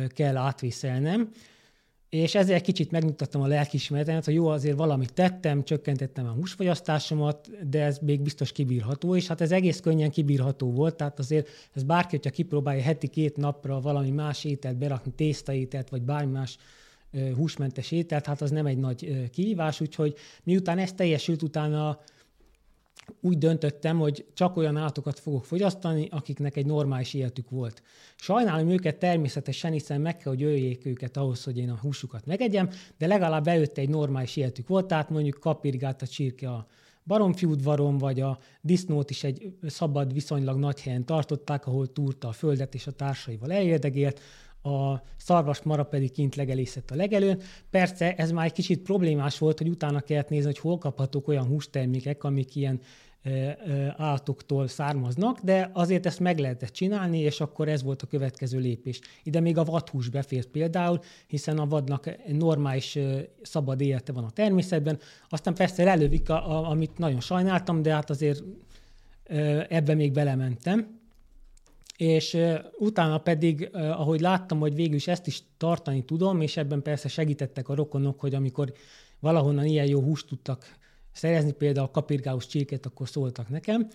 kell 0.08 0.38
átvészelnem, 0.38 1.30
és 2.12 2.36
ezzel 2.36 2.62
kicsit 2.62 2.92
megmutattam 2.92 3.42
a 3.42 3.48
lelkismeretemet, 3.48 4.26
hogy 4.26 4.34
jó, 4.34 4.48
azért 4.48 4.78
valamit 4.78 5.14
tettem, 5.14 5.64
csökkentettem 5.64 6.26
a 6.26 6.32
húsfogyasztásomat, 6.32 7.50
de 7.70 7.84
ez 7.84 7.98
még 7.98 8.22
biztos 8.22 8.52
kibírható, 8.52 9.16
és 9.16 9.28
hát 9.28 9.42
ez 9.42 9.52
egész 9.52 9.80
könnyen 9.80 10.12
kibírható 10.12 10.72
volt, 10.72 10.96
tehát 10.96 11.20
azért 11.20 11.48
ez 11.74 11.84
bárki, 11.84 12.16
hogyha 12.16 12.30
kipróbálja 12.30 12.82
heti 12.82 13.08
két 13.08 13.38
napra 13.38 13.82
valami 13.82 14.10
más 14.10 14.44
ételt 14.44 14.78
berakni, 14.78 15.12
tésztaételt, 15.12 15.90
vagy 15.90 16.02
bármi 16.02 16.32
más 16.32 16.58
húsmentes 17.36 17.92
ételt, 17.92 18.26
hát 18.26 18.42
az 18.42 18.52
nem 18.52 18.66
egy 18.66 18.78
nagy 18.78 19.30
kihívás, 19.30 19.82
úgyhogy 19.82 20.16
miután 20.44 20.78
ez 20.78 20.94
teljesült, 20.94 21.42
utána 21.42 22.00
úgy 23.22 23.38
döntöttem, 23.38 24.00
hogy 24.00 24.26
csak 24.34 24.58
olyan 24.58 24.78
állatokat 24.78 25.20
fogok 25.20 25.46
fogyasztani, 25.46 26.08
akiknek 26.12 26.56
egy 26.56 26.66
normális 26.66 27.14
életük 27.14 27.50
volt. 27.50 27.82
Sajnálom 28.16 28.70
őket 28.70 28.98
természetesen, 28.98 29.72
hiszen 29.72 30.02
meg 30.02 30.18
kell, 30.18 30.32
hogy 30.32 30.44
öljék 30.44 30.86
őket 30.86 31.18
ahhoz, 31.18 31.44
hogy 31.44 31.58
én 31.58 31.70
a 31.70 31.80
húsukat 31.82 32.26
megegyem, 32.26 32.70
de 32.98 33.08
legalább 33.08 33.48
előtte 33.48 33.82
egy 33.82 33.90
normális 33.90 34.36
életük 34.36 34.68
volt, 34.68 34.88
tehát 34.88 35.10
mondjuk 35.10 35.40
kapirgát 35.40 36.02
a 36.02 36.08
csirke 36.08 36.50
a 36.50 36.68
baromfiúdvaron, 37.04 37.98
vagy 37.98 38.20
a 38.20 38.40
disznót 38.62 39.10
is 39.10 39.24
egy 39.24 39.54
szabad, 39.68 40.14
viszonylag 40.14 40.58
nagy 40.58 40.82
helyen 40.82 41.06
tartották, 41.06 41.68
ahol 41.68 41.92
túrta 41.92 42.28
a 42.28 42.32
földet 42.32 42.74
és 42.74 42.88
a 42.88 42.92
társaival 42.92 43.52
elérdegélt, 43.52 44.20
a 44.64 45.02
szarvas 45.18 45.62
mara 45.62 45.84
pedig 45.84 46.12
kint 46.12 46.36
legelészett 46.36 46.92
a 46.92 46.96
legelőn. 46.96 47.42
Persze 47.70 48.16
ez 48.16 48.32
már 48.32 48.46
egy 48.46 48.52
kicsit 48.52 48.82
problémás 48.82 49.38
volt, 49.38 49.58
hogy 49.58 49.70
utána 49.70 50.00
kellett 50.00 50.30
nézni, 50.30 50.46
hogy 50.46 50.60
hol 50.60 50.78
kaphatók 50.78 51.28
olyan 51.28 51.46
hústermékek, 51.46 52.24
amik 52.24 52.56
ilyen 52.56 52.82
állatoktól 53.98 54.68
származnak, 54.68 55.40
de 55.40 55.70
azért 55.74 56.06
ezt 56.06 56.20
meg 56.20 56.40
lehetett 56.40 56.72
csinálni, 56.72 57.20
és 57.20 57.42
akkor 57.42 57.68
ez 57.68 57.84
volt 57.84 58.02
a 58.02 58.08
következő 58.08 58.60
lépés. 58.60 59.00
Ide 59.24 59.40
még 59.40 59.58
a 59.58 59.64
vadhús 59.64 60.10
befért 60.10 60.48
például, 60.48 61.00
hiszen 61.28 61.58
a 61.58 61.68
vadnak 61.68 62.10
normális 62.28 62.98
szabad 63.42 63.82
élete 63.82 64.12
van 64.12 64.24
a 64.24 64.30
természetben. 64.30 65.00
Aztán 65.30 65.54
persze 65.54 65.84
lelövik, 65.84 66.30
a, 66.30 66.50
a, 66.52 66.70
amit 66.70 66.98
nagyon 66.98 67.20
sajnáltam, 67.20 67.82
de 67.82 67.94
hát 67.94 68.10
azért 68.10 68.44
ebbe 69.70 69.94
még 69.94 70.12
belementem 70.12 71.01
és 72.02 72.38
utána 72.78 73.18
pedig, 73.18 73.70
ahogy 73.74 74.20
láttam, 74.20 74.60
hogy 74.60 74.76
végül 74.76 74.96
is 74.96 75.08
ezt 75.08 75.28
is 75.28 75.44
tartani 75.58 76.06
tudom, 76.06 76.42
és 76.42 76.58
ebben 76.58 76.82
persze 76.82 77.08
segítettek 77.08 77.70
a 77.70 77.76
rokonok, 77.76 78.20
hogy 78.20 78.36
amikor 78.36 78.74
valahonnan 79.20 79.66
ilyen 79.66 79.86
jó 79.86 80.02
húst 80.02 80.28
tudtak 80.28 80.78
szerezni, 81.12 81.52
például 81.52 81.86
a 81.86 81.92
kapirgáus 81.92 82.48
csirkét, 82.48 82.86
akkor 82.86 83.10
szóltak 83.10 83.50
nekem, 83.50 83.88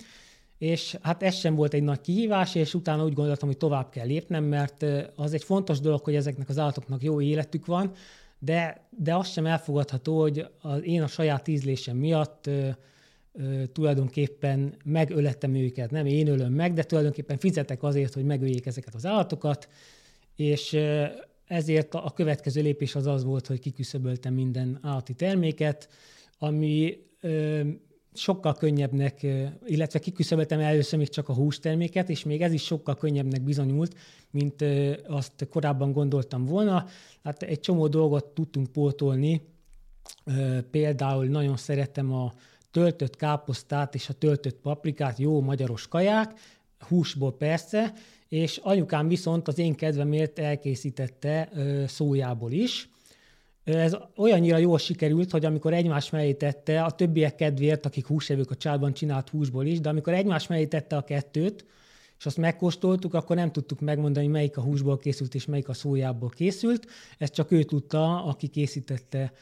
és 0.59 0.97
hát 1.03 1.23
ez 1.23 1.35
sem 1.35 1.55
volt 1.55 1.75
egy 1.75 1.83
nagy 1.83 2.01
kihívás, 2.01 2.55
és 2.55 2.75
utána 2.75 3.05
úgy 3.05 3.13
gondoltam, 3.13 3.49
hogy 3.49 3.59
tovább 3.59 3.91
kell 3.91 4.07
lépnem, 4.07 4.45
mert 4.45 4.85
az 5.17 5.33
egy 5.33 5.45
fontos 5.45 5.81
dolog, 5.81 6.05
hogy 6.05 6.15
ezeknek 6.15 6.49
az 6.49 6.59
állatoknak 6.59 7.03
jó 7.03 7.21
életük 7.21 7.67
van, 7.67 7.93
de, 8.39 8.89
de 8.91 9.15
az 9.15 9.29
sem 9.29 9.47
elfogadható, 9.47 10.21
hogy 10.21 10.47
az, 10.61 10.85
én 10.85 11.03
a 11.03 11.07
saját 11.07 11.49
ízlésem 11.49 11.97
miatt 11.97 12.51
tulajdonképpen 13.73 14.75
megölettem 14.85 15.55
őket. 15.55 15.91
Nem 15.91 16.07
én 16.07 16.27
ölöm 16.27 16.53
meg, 16.53 16.73
de 16.73 16.83
tulajdonképpen 16.83 17.39
fizetek 17.39 17.83
azért, 17.83 18.15
hogy 18.15 18.25
megöljék 18.25 18.67
ezeket 18.67 18.95
az 18.95 19.07
állatokat, 19.07 19.69
és 20.37 20.79
ezért 21.47 21.95
a 21.95 22.13
következő 22.15 22.63
lépés 22.63 22.95
az 22.95 23.07
az 23.07 23.25
volt, 23.25 23.47
hogy 23.47 23.61
kiküszöböltem 23.61 24.35
minden 24.35 24.79
állati 24.83 25.15
terméket, 25.15 25.89
ami 26.39 26.99
sokkal 28.15 28.55
könnyebbnek, 28.55 29.27
illetve 29.65 29.99
kiküszöböltem 29.99 30.61
először 30.61 30.99
még 30.99 31.09
csak 31.09 31.29
a 31.29 31.35
hústerméket, 31.35 32.09
és 32.09 32.25
még 32.25 32.43
ez 32.43 32.53
is 32.53 32.65
sokkal 32.65 32.95
könnyebbnek 32.95 33.43
bizonyult, 33.43 33.97
mint 34.31 34.65
azt 35.07 35.47
korábban 35.51 35.93
gondoltam 35.93 36.45
volna. 36.45 36.87
Hát 37.23 37.43
egy 37.43 37.61
csomó 37.61 37.89
dolgot 37.89 38.25
tudtunk 38.25 38.73
pótolni, 38.73 39.43
például 40.71 41.27
nagyon 41.27 41.57
szeretem 41.57 42.13
a 42.13 42.33
töltött 42.77 43.17
káposztát 43.17 43.95
és 43.95 44.09
a 44.09 44.13
töltött 44.13 44.57
paprikát, 44.57 45.19
jó 45.19 45.41
magyaros 45.41 45.89
kaják, 45.89 46.33
húsból 46.89 47.37
persze, 47.37 47.93
és 48.29 48.61
anyukám 48.63 49.09
viszont 49.09 49.49
az 49.49 49.59
én 49.59 49.75
kedvemért 49.75 50.39
elkészítette 50.39 51.51
szójából 51.87 52.53
is. 52.53 52.89
Ez 53.65 53.97
olyannyira 54.17 54.57
jól 54.57 54.79
sikerült, 54.79 55.31
hogy 55.31 55.45
amikor 55.45 55.75
egymás 55.75 56.11
mellé 56.11 56.33
tette, 56.33 56.85
a 56.85 56.91
többiek 56.91 57.35
kedvéért, 57.35 57.87
akik 57.87 58.07
húsevők 58.07 58.51
a 58.51 58.57
csádban 58.57 58.93
csinált 58.93 59.29
húsból 59.29 59.67
is, 59.67 59.81
de 59.81 59.89
amikor 59.89 60.13
egymás 60.13 60.47
mellé 60.47 60.67
tette 60.67 60.97
a 60.97 61.05
kettőt, 61.05 61.65
és 62.19 62.27
azt 62.27 62.37
megkóstoltuk, 62.37 63.15
akkor 63.15 63.37
nem 63.37 63.53
tudtuk 63.53 63.81
megmondani, 63.81 64.27
melyik 64.27 64.57
a 64.57 64.63
húsból 64.63 64.99
készült 64.99 65.35
és 65.35 65.47
melyik 65.47 65.69
a 65.69 65.75
szójából 65.75 66.29
készült. 66.29 66.87
Ezt 67.19 67.35
csak 67.35 67.51
ő 67.51 67.63
tudta, 67.63 68.25
aki 68.25 68.47
készítette 68.47 69.33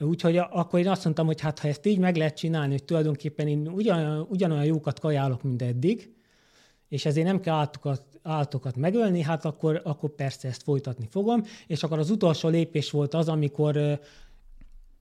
Úgyhogy 0.00 0.36
akkor 0.36 0.78
én 0.78 0.88
azt 0.88 1.04
mondtam, 1.04 1.26
hogy 1.26 1.40
hát 1.40 1.58
ha 1.58 1.68
ezt 1.68 1.86
így 1.86 1.98
meg 1.98 2.16
lehet 2.16 2.36
csinálni, 2.36 2.70
hogy 2.70 2.84
tulajdonképpen 2.84 3.48
én 3.48 3.68
ugyan, 3.68 4.26
ugyanolyan 4.28 4.64
jókat 4.64 4.98
kajálok, 4.98 5.42
mint 5.42 5.62
eddig, 5.62 6.14
és 6.88 7.04
ezért 7.04 7.26
nem 7.26 7.40
kell 7.40 7.54
állatokat, 7.54 8.02
állatokat 8.22 8.76
megölni, 8.76 9.22
hát 9.22 9.44
akkor, 9.44 9.80
akkor 9.84 10.10
persze 10.10 10.48
ezt 10.48 10.62
folytatni 10.62 11.06
fogom. 11.10 11.42
És 11.66 11.82
akkor 11.82 11.98
az 11.98 12.10
utolsó 12.10 12.48
lépés 12.48 12.90
volt 12.90 13.14
az, 13.14 13.28
amikor 13.28 14.00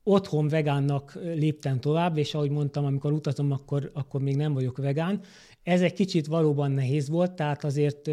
otthon 0.03 0.47
vegánnak 0.47 1.17
léptem 1.21 1.79
tovább, 1.79 2.17
és 2.17 2.33
ahogy 2.33 2.49
mondtam, 2.49 2.85
amikor 2.85 3.11
utazom, 3.11 3.51
akkor, 3.51 3.91
akkor 3.93 4.21
még 4.21 4.35
nem 4.35 4.53
vagyok 4.53 4.77
vegán. 4.77 5.21
Ez 5.63 5.81
egy 5.81 5.93
kicsit 5.93 6.27
valóban 6.27 6.71
nehéz 6.71 7.09
volt, 7.09 7.31
tehát 7.31 7.63
azért 7.63 8.09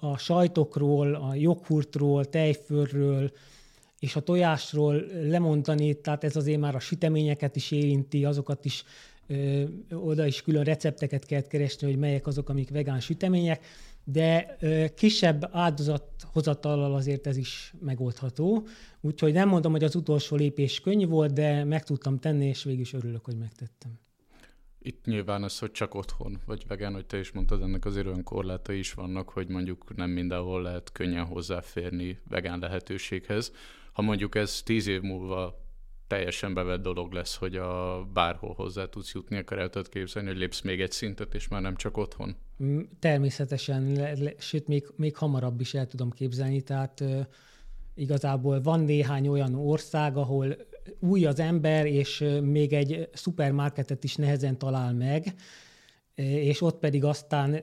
a 0.00 0.18
sajtokról, 0.18 1.14
a 1.14 1.34
joghurtról, 1.34 2.24
tejfőrről, 2.24 3.30
és 4.00 4.16
a 4.16 4.20
tojásról 4.20 5.04
lemondani, 5.22 5.94
tehát 5.94 6.24
ez 6.24 6.36
azért 6.36 6.60
már 6.60 6.74
a 6.74 6.80
süteményeket 6.80 7.56
is 7.56 7.70
érinti, 7.70 8.24
azokat 8.24 8.64
is 8.64 8.84
ö, 9.26 9.64
oda 9.90 10.26
is 10.26 10.42
külön 10.42 10.64
recepteket 10.64 11.24
kell 11.24 11.42
keresni, 11.42 11.86
hogy 11.86 11.98
melyek 11.98 12.26
azok, 12.26 12.48
amik 12.48 12.70
vegán 12.70 13.00
sütemények, 13.00 13.64
de 14.04 14.56
ö, 14.60 14.84
kisebb 14.94 15.48
áldozathozatallal 15.52 16.94
azért 16.94 17.26
ez 17.26 17.36
is 17.36 17.74
megoldható. 17.80 18.66
Úgyhogy 19.00 19.32
nem 19.32 19.48
mondom, 19.48 19.72
hogy 19.72 19.84
az 19.84 19.94
utolsó 19.94 20.36
lépés 20.36 20.80
könnyű 20.80 21.06
volt, 21.06 21.32
de 21.32 21.64
meg 21.64 21.84
tudtam 21.84 22.18
tenni, 22.18 22.46
és 22.46 22.62
végül 22.62 22.80
is 22.80 22.92
örülök, 22.92 23.24
hogy 23.24 23.36
megtettem. 23.36 23.98
Itt 24.82 25.04
nyilván 25.04 25.42
az, 25.42 25.58
hogy 25.58 25.70
csak 25.70 25.94
otthon 25.94 26.40
vagy 26.46 26.64
vegán, 26.66 26.92
hogy 26.92 27.06
te 27.06 27.18
is 27.18 27.32
mondtad, 27.32 27.62
ennek 27.62 27.84
azért 27.84 28.06
olyan 28.06 28.22
korlátai 28.22 28.78
is 28.78 28.92
vannak, 28.92 29.28
hogy 29.28 29.48
mondjuk 29.48 29.96
nem 29.96 30.10
mindenhol 30.10 30.62
lehet 30.62 30.92
könnyen 30.92 31.24
hozzáférni 31.24 32.18
vegán 32.28 32.58
lehetőséghez 32.58 33.52
ha 33.92 34.02
mondjuk 34.02 34.34
ez 34.34 34.62
tíz 34.62 34.86
év 34.86 35.00
múlva 35.00 35.58
teljesen 36.06 36.54
bevett 36.54 36.82
dolog 36.82 37.12
lesz, 37.12 37.36
hogy 37.36 37.56
a 37.56 38.02
bárhol 38.12 38.54
hozzá 38.54 38.84
tudsz 38.84 39.12
jutni, 39.14 39.36
akkor 39.36 39.58
el 39.58 39.70
tudod 39.70 39.88
képzelni, 39.88 40.28
hogy 40.28 40.38
lépsz 40.38 40.60
még 40.60 40.80
egy 40.80 40.92
szintet, 40.92 41.34
és 41.34 41.48
már 41.48 41.60
nem 41.60 41.76
csak 41.76 41.96
otthon? 41.96 42.36
Mm, 42.62 42.80
természetesen, 42.98 43.92
le, 43.92 44.12
le, 44.18 44.32
sőt, 44.38 44.66
még, 44.66 44.86
még 44.96 45.16
hamarabb 45.16 45.60
is 45.60 45.74
el 45.74 45.86
tudom 45.86 46.10
képzelni, 46.10 46.60
tehát 46.60 47.00
ö, 47.00 47.20
igazából 47.94 48.60
van 48.60 48.80
néhány 48.80 49.28
olyan 49.28 49.54
ország, 49.54 50.16
ahol 50.16 50.56
új 51.00 51.24
az 51.24 51.40
ember, 51.40 51.86
és 51.86 52.24
még 52.42 52.72
egy 52.72 53.08
szupermarketet 53.12 54.04
is 54.04 54.16
nehezen 54.16 54.58
talál 54.58 54.92
meg, 54.92 55.34
és 56.14 56.62
ott 56.62 56.78
pedig 56.78 57.04
aztán 57.04 57.62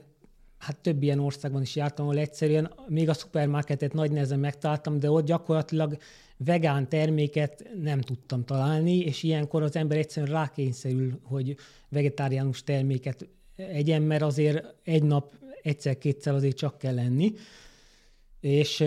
hát 0.57 0.79
több 0.79 1.03
ilyen 1.03 1.19
országban 1.19 1.61
is 1.61 1.75
jártam, 1.75 2.05
ahol 2.05 2.17
egyszerűen 2.17 2.71
még 2.87 3.09
a 3.09 3.13
szupermarketet 3.13 3.93
nagy 3.93 4.11
nehezen 4.11 4.39
megtaláltam, 4.39 4.99
de 4.99 5.11
ott 5.11 5.25
gyakorlatilag 5.25 5.97
vegán 6.37 6.89
terméket 6.89 7.69
nem 7.81 8.01
tudtam 8.01 8.45
találni, 8.45 8.97
és 8.97 9.23
ilyenkor 9.23 9.63
az 9.63 9.75
ember 9.75 9.97
egyszerűen 9.97 10.31
rákényszerül, 10.31 11.19
hogy 11.23 11.55
vegetáriánus 11.89 12.63
terméket 12.63 13.27
egyen, 13.55 14.01
mert 14.01 14.21
azért 14.21 14.75
egy 14.83 15.03
nap 15.03 15.33
egyszer-kétszer 15.61 16.33
azért 16.33 16.57
csak 16.57 16.77
kell 16.77 16.93
lenni. 16.93 17.33
És 18.39 18.83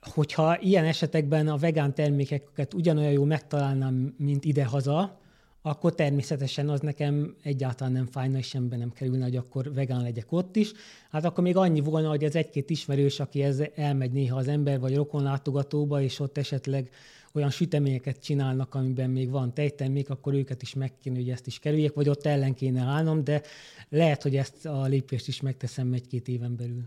hogyha 0.00 0.60
ilyen 0.60 0.84
esetekben 0.84 1.48
a 1.48 1.56
vegán 1.56 1.94
termékeket 1.94 2.74
ugyanolyan 2.74 3.12
jól 3.12 3.26
megtalálnám, 3.26 4.14
mint 4.18 4.44
idehaza, 4.44 5.18
akkor 5.62 5.94
természetesen 5.94 6.68
az 6.68 6.80
nekem 6.80 7.34
egyáltalán 7.42 7.92
nem 7.92 8.06
fájna, 8.06 8.38
és 8.38 8.46
semmibe 8.46 8.76
nem 8.76 8.92
kerülne, 8.92 9.24
hogy 9.24 9.36
akkor 9.36 9.72
vegán 9.72 10.02
legyek 10.02 10.32
ott 10.32 10.56
is. 10.56 10.72
Hát 11.10 11.24
akkor 11.24 11.44
még 11.44 11.56
annyi 11.56 11.80
volna, 11.80 12.08
hogy 12.08 12.24
ez 12.24 12.34
egy-két 12.34 12.70
ismerős, 12.70 13.20
aki 13.20 13.42
ez 13.42 13.62
elmegy 13.74 14.12
néha 14.12 14.36
az 14.36 14.48
ember, 14.48 14.80
vagy 14.80 14.94
rokon 14.94 15.22
látogatóba, 15.22 16.00
és 16.00 16.20
ott 16.20 16.38
esetleg 16.38 16.90
olyan 17.32 17.50
süteményeket 17.50 18.22
csinálnak, 18.22 18.74
amiben 18.74 19.10
még 19.10 19.30
van 19.30 19.54
tejtermék, 19.54 20.10
akkor 20.10 20.34
őket 20.34 20.62
is 20.62 20.74
meg 20.74 20.92
kéne, 20.98 21.16
hogy 21.16 21.30
ezt 21.30 21.46
is 21.46 21.58
kerüljek, 21.58 21.94
vagy 21.94 22.08
ott 22.08 22.26
ellen 22.26 22.54
kéne 22.54 22.80
állnom, 22.80 23.24
de 23.24 23.42
lehet, 23.88 24.22
hogy 24.22 24.36
ezt 24.36 24.66
a 24.66 24.84
lépést 24.84 25.28
is 25.28 25.40
megteszem 25.40 25.92
egy-két 25.92 26.28
éven 26.28 26.56
belül. 26.56 26.82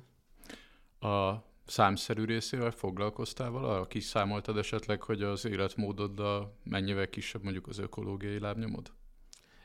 A 1.13 1.43
számszerű 1.65 2.25
részével 2.25 2.71
foglalkoztál 2.71 3.49
vala? 3.49 3.85
Kiszámoltad 3.85 4.57
esetleg, 4.57 5.01
hogy 5.01 5.21
az 5.21 5.45
életmódoddal 5.45 6.57
mennyivel 6.63 7.09
kisebb 7.09 7.43
mondjuk 7.43 7.67
az 7.67 7.77
ökológiai 7.77 8.39
lábnyomod? 8.39 8.91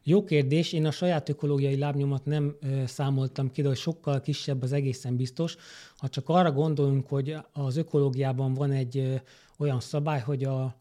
Jó 0.02 0.24
kérdés, 0.24 0.72
én 0.72 0.86
a 0.86 0.90
saját 0.90 1.28
ökológiai 1.28 1.78
lábnyomat 1.78 2.24
nem 2.24 2.56
ö, 2.60 2.82
számoltam 2.86 3.50
ki, 3.50 3.62
de 3.62 3.74
sokkal 3.74 4.20
kisebb 4.20 4.62
az 4.62 4.72
egészen 4.72 5.16
biztos. 5.16 5.56
Ha 5.96 6.08
csak 6.08 6.28
arra 6.28 6.52
gondolunk, 6.52 7.08
hogy 7.08 7.36
az 7.52 7.76
ökológiában 7.76 8.54
van 8.54 8.70
egy 8.70 8.98
ö, 8.98 9.14
olyan 9.58 9.80
szabály, 9.80 10.20
hogy 10.20 10.44
a 10.44 10.76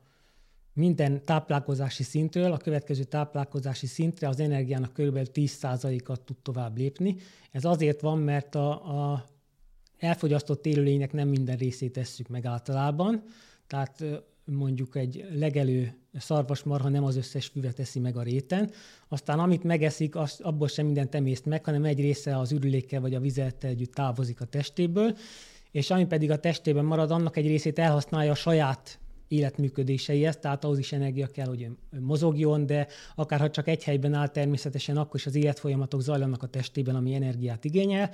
minden 0.73 1.25
táplálkozási 1.25 2.03
szintről 2.03 2.51
a 2.51 2.57
következő 2.57 3.03
táplálkozási 3.03 3.85
szintre 3.85 4.27
az 4.27 4.39
energiának 4.39 4.93
kb. 4.93 5.19
10%-at 5.33 6.21
tud 6.21 6.37
tovább 6.37 6.77
lépni. 6.77 7.15
Ez 7.51 7.65
azért 7.65 8.01
van, 8.01 8.19
mert 8.19 8.55
a, 8.55 8.69
a 8.71 9.25
elfogyasztott 9.97 10.65
élőlénynek 10.65 11.13
nem 11.13 11.27
minden 11.27 11.57
részét 11.57 11.91
tesszük 11.91 12.27
meg 12.27 12.45
általában, 12.45 13.23
tehát 13.67 14.03
mondjuk 14.45 14.95
egy 14.95 15.25
legelő 15.33 15.95
szarvasmarha 16.19 16.89
nem 16.89 17.03
az 17.03 17.15
összes 17.15 17.45
füvet 17.45 17.75
teszi 17.75 17.99
meg 17.99 18.17
a 18.17 18.21
réten, 18.21 18.71
aztán 19.07 19.39
amit 19.39 19.63
megeszik, 19.63 20.15
az, 20.15 20.39
abból 20.41 20.67
sem 20.67 20.85
mindent 20.85 21.15
emészt 21.15 21.45
meg, 21.45 21.65
hanem 21.65 21.83
egy 21.83 21.99
része 21.99 22.37
az 22.37 22.51
ürülékkel 22.51 23.01
vagy 23.01 23.13
a 23.13 23.19
vizettel 23.19 23.69
együtt 23.69 23.93
távozik 23.93 24.41
a 24.41 24.45
testéből, 24.45 25.17
és 25.71 25.89
ami 25.89 26.05
pedig 26.05 26.31
a 26.31 26.39
testében 26.39 26.85
marad, 26.85 27.11
annak 27.11 27.37
egy 27.37 27.47
részét 27.47 27.79
elhasználja 27.79 28.31
a 28.31 28.35
saját 28.35 28.99
életműködéseihez, 29.27 30.37
tehát 30.37 30.63
ahhoz 30.63 30.77
is 30.77 30.91
energia 30.91 31.27
kell, 31.27 31.47
hogy 31.47 31.67
mozogjon, 31.99 32.65
de 32.65 32.87
akár 33.15 33.39
ha 33.39 33.49
csak 33.49 33.67
egy 33.67 33.83
helyben 33.83 34.13
áll 34.13 34.27
természetesen, 34.27 34.97
akkor 34.97 35.15
is 35.15 35.25
az 35.25 35.35
életfolyamatok 35.35 36.01
zajlanak 36.01 36.43
a 36.43 36.47
testében, 36.47 36.95
ami 36.95 37.13
energiát 37.13 37.65
igényel, 37.65 38.11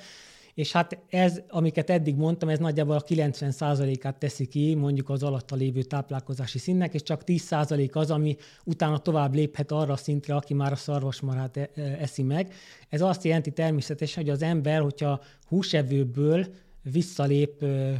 és 0.53 0.71
hát 0.71 0.97
ez, 1.09 1.41
amiket 1.49 1.89
eddig 1.89 2.15
mondtam, 2.15 2.49
ez 2.49 2.59
nagyjából 2.59 2.95
a 2.95 3.03
90%-át 3.03 4.17
teszi 4.17 4.45
ki 4.45 4.75
mondjuk 4.75 5.09
az 5.09 5.23
alatta 5.23 5.55
lévő 5.55 5.81
táplálkozási 5.81 6.57
színnek, 6.57 6.93
és 6.93 7.03
csak 7.03 7.21
10% 7.25 7.91
az, 7.91 8.11
ami 8.11 8.35
utána 8.63 8.97
tovább 8.97 9.33
léphet 9.33 9.71
arra 9.71 9.93
a 9.93 9.97
szintre, 9.97 10.35
aki 10.35 10.53
már 10.53 10.71
a 10.71 10.75
szarvasmarhát 10.75 11.57
e, 11.57 11.69
e, 11.75 11.81
eszi 11.81 12.23
meg. 12.23 12.53
Ez 12.89 13.01
azt 13.01 13.23
jelenti 13.23 13.51
természetesen, 13.51 14.23
hogy 14.23 14.31
az 14.31 14.41
ember, 14.41 14.81
hogyha 14.81 15.21
húsevőből 15.47 16.45
visszalép 16.91 17.61
ö, 17.61 17.91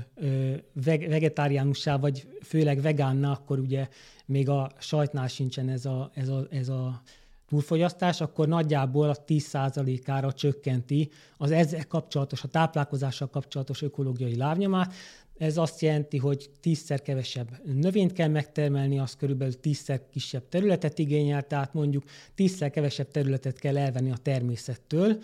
vegetáriánussá, 0.86 1.98
vagy 1.98 2.28
főleg 2.42 2.82
vegánná, 2.82 3.32
akkor 3.32 3.60
ugye 3.60 3.88
még 4.26 4.50
a 4.50 4.72
sajtnál 4.80 5.28
sincsen 5.28 5.70
ez 5.70 5.86
a, 5.86 6.12
ez 6.14 6.30
a, 6.30 6.48
ez 6.50 6.70
a 6.70 7.02
túlfogyasztás, 7.48 8.22
akkor 8.22 8.48
nagyjából 8.48 9.10
a 9.10 9.24
10%-ára 9.28 10.34
csökkenti 10.34 11.10
az 11.38 11.52
ezzel 11.52 11.88
kapcsolatos, 11.88 12.44
a 12.44 12.48
táplálkozással 12.48 13.30
kapcsolatos 13.30 13.82
ökológiai 13.82 14.36
lábnyomát. 14.36 14.94
Ez 15.38 15.58
azt 15.58 15.82
jelenti, 15.82 16.18
hogy 16.18 16.50
tízszer 16.60 17.02
kevesebb 17.02 17.66
növényt 17.66 18.14
kell 18.14 18.28
megtermelni, 18.28 19.00
az 19.00 19.16
körülbelül 19.16 19.60
tízszer 19.60 20.02
kisebb 20.10 20.50
területet 20.50 21.00
igényel, 21.00 21.48
tehát 21.48 21.74
mondjuk 21.74 22.04
tízszer 22.36 22.70
kevesebb 22.70 23.12
területet 23.12 23.60
kell 23.60 23.78
elvenni 23.78 24.12
a 24.12 24.18
természettől, 24.18 25.20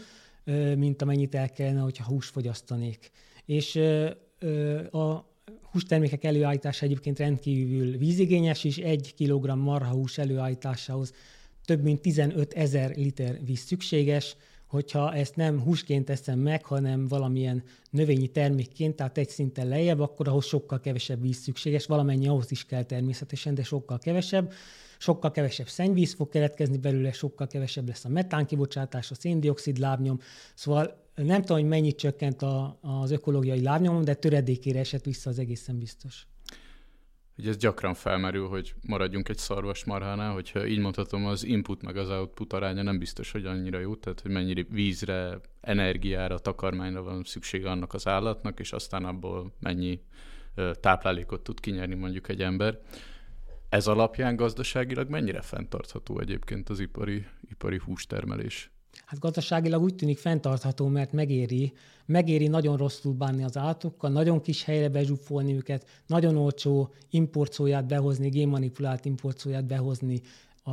mint 0.76 1.02
amennyit 1.02 1.36
el 1.36 1.50
kellene, 1.50 1.80
hogyha 1.80 2.06
hús 2.06 2.28
fogyasztanék. 2.28 3.12
És 3.46 3.76
a 4.92 5.28
hústermékek 5.72 6.24
előállítása 6.24 6.86
egyébként 6.86 7.20
rendkívül 7.20 7.98
vízigényes 7.98 8.64
is, 8.64 8.78
egy 8.78 9.14
kilogramm 9.16 9.60
marhahús 9.60 10.18
előállításához 10.18 11.14
több 11.70 11.84
mint 11.84 12.02
15 12.02 12.54
ezer 12.54 12.96
liter 12.96 13.40
víz 13.46 13.60
szükséges, 13.60 14.36
hogyha 14.68 15.14
ezt 15.14 15.36
nem 15.36 15.62
húsként 15.62 16.06
teszem 16.06 16.40
meg, 16.40 16.66
hanem 16.66 17.08
valamilyen 17.08 17.64
növényi 17.90 18.28
termékként, 18.28 18.96
tehát 18.96 19.18
egy 19.18 19.30
szinten 19.30 19.68
lejjebb, 19.68 20.00
akkor 20.00 20.28
ahhoz 20.28 20.46
sokkal 20.46 20.80
kevesebb 20.80 21.22
víz 21.22 21.38
szükséges, 21.38 21.86
valamennyi 21.86 22.28
ahhoz 22.28 22.52
is 22.52 22.66
kell 22.66 22.84
természetesen, 22.84 23.56
de 23.56 23.64
sokkal 23.64 23.98
kevesebb. 23.98 24.54
Sokkal 24.98 25.32
kevesebb 25.32 25.68
szennyvíz 25.68 26.14
fog 26.14 26.30
keletkezni 26.30 26.78
belőle, 26.78 27.12
sokkal 27.12 27.48
kevesebb 27.48 27.88
lesz 27.88 28.06
a 28.06 28.10
metán 28.10 28.46
kibocsátás, 28.46 29.12
a 29.12 29.16
széndiokszid 29.16 29.78
lábnyom. 29.78 30.20
Szóval 30.56 31.10
nem 31.16 31.42
tudom, 31.42 31.58
hogy 31.58 31.70
mennyit 31.70 31.98
csökkent 31.98 32.42
a, 32.42 32.80
az 32.82 33.12
ökológiai 33.12 33.62
lábnyomom, 33.62 34.04
de 34.04 34.14
töredékére 34.14 34.80
esett 34.80 35.04
vissza 35.04 35.30
az 35.30 35.40
egészen 35.40 35.78
biztos. 35.78 36.28
Ugye 37.40 37.50
ez 37.50 37.58
gyakran 37.58 37.94
felmerül, 37.94 38.48
hogy 38.48 38.74
maradjunk 38.88 39.30
egy 39.30 39.38
szarvasmarhánál, 39.38 40.34
hogyha 40.34 40.66
így 40.66 40.80
mondhatom, 40.80 41.26
az 41.26 41.44
input 41.44 41.82
meg 41.82 41.98
az 41.98 42.10
output 42.10 42.54
aránya 42.54 42.82
nem 42.82 42.98
biztos, 42.98 43.32
hogy 43.32 43.46
annyira 43.46 43.80
jó, 43.80 43.96
tehát 43.96 44.20
hogy 44.20 44.32
mennyire 44.32 44.66
vízre, 44.70 45.40
energiára, 45.62 46.40
takarmányra 46.40 47.04
van 47.04 47.24
szüksége 47.24 47.70
annak 47.70 47.94
az 47.94 48.08
állatnak, 48.08 48.60
és 48.60 48.72
aztán 48.72 49.06
abból 49.06 49.54
mennyi 49.60 50.02
táplálékot 50.80 51.42
tud 51.44 51.60
kinyerni 51.60 51.96
mondjuk 51.96 52.30
egy 52.30 52.42
ember. 52.42 52.80
Ez 53.70 53.88
alapján 53.88 54.36
gazdaságilag 54.36 55.10
mennyire 55.10 55.42
fenntartható 55.42 56.20
egyébként 56.20 56.70
az 56.70 56.80
ipari, 56.80 57.26
ipari 57.50 57.78
hústermelés? 57.86 58.72
Hát 59.06 59.20
gazdaságilag 59.20 59.82
úgy 59.84 59.96
tűnik 59.96 60.18
fenntartható, 60.18 60.88
mert 60.88 61.12
megéri, 61.12 61.74
megéri 62.06 62.48
nagyon 62.48 62.78
rosszul 62.78 63.14
bánni 63.14 63.44
az 63.44 63.58
állatokkal, 63.58 64.10
nagyon 64.10 64.42
kis 64.42 64.64
helyre 64.64 64.90
bezsúfolni 64.90 65.54
őket, 65.54 65.86
nagyon 66.08 66.38
olcsó 66.38 66.94
importszóját 67.10 67.88
behozni, 67.88 68.30
génmanipulált 68.30 69.06
importszóját 69.06 69.66
behozni 69.66 70.22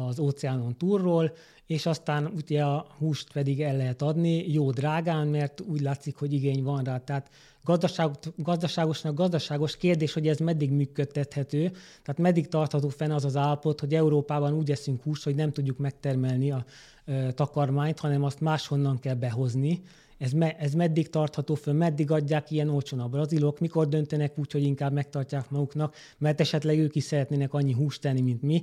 az 0.06 0.18
óceánon 0.18 0.76
túlról, 0.76 1.32
és 1.66 1.86
aztán 1.86 2.26
ugye 2.26 2.64
a 2.64 2.86
húst 2.98 3.32
pedig 3.32 3.60
el 3.60 3.76
lehet 3.76 4.02
adni 4.02 4.52
jó 4.52 4.70
drágán, 4.70 5.26
mert 5.26 5.60
úgy 5.60 5.80
látszik, 5.80 6.16
hogy 6.16 6.32
igény 6.32 6.62
van 6.62 6.84
rá. 6.84 6.98
Tehát 6.98 7.30
gazdaság, 7.64 8.10
gazdaságosnak 8.36 9.14
gazdaságos 9.14 9.76
kérdés, 9.76 10.12
hogy 10.12 10.28
ez 10.28 10.38
meddig 10.38 10.70
működtethető, 10.70 11.70
tehát 12.02 12.18
meddig 12.20 12.48
tartható 12.48 12.88
fenn 12.88 13.10
az 13.10 13.24
az 13.24 13.36
állapot, 13.36 13.80
hogy 13.80 13.94
Európában 13.94 14.52
úgy 14.52 14.70
eszünk 14.70 15.02
húst, 15.02 15.24
hogy 15.24 15.34
nem 15.34 15.52
tudjuk 15.52 15.78
megtermelni 15.78 16.50
a 16.50 16.64
e, 17.04 17.32
takarmányt, 17.32 17.98
hanem 17.98 18.24
azt 18.24 18.40
máshonnan 18.40 18.98
kell 18.98 19.14
behozni. 19.14 19.82
Ez, 20.18 20.32
me, 20.32 20.56
ez 20.56 20.72
meddig 20.72 21.10
tartható 21.10 21.54
föl, 21.54 21.74
meddig 21.74 22.10
adják 22.10 22.50
ilyen 22.50 22.68
olcsón 22.68 23.00
a 23.00 23.08
brazilok, 23.08 23.58
mikor 23.58 23.88
döntenek 23.88 24.38
úgy, 24.38 24.52
hogy 24.52 24.62
inkább 24.62 24.92
megtartják 24.92 25.50
maguknak, 25.50 25.94
mert 26.18 26.40
esetleg 26.40 26.78
ők 26.78 26.94
is 26.94 27.04
szeretnének 27.04 27.54
annyi 27.54 27.72
húst 27.72 28.00
tenni, 28.00 28.20
mint 28.20 28.42
mi, 28.42 28.60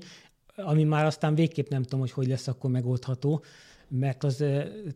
ami 0.56 0.84
már 0.84 1.06
aztán 1.06 1.36
végképp 1.36 1.70
nem 1.70 1.84
tudom, 1.84 2.00
hogy 2.00 2.12
hogy 2.12 2.28
lesz 2.28 2.48
akkor 2.48 2.70
megoldható 2.70 3.44
mert 3.88 4.24
az 4.24 4.44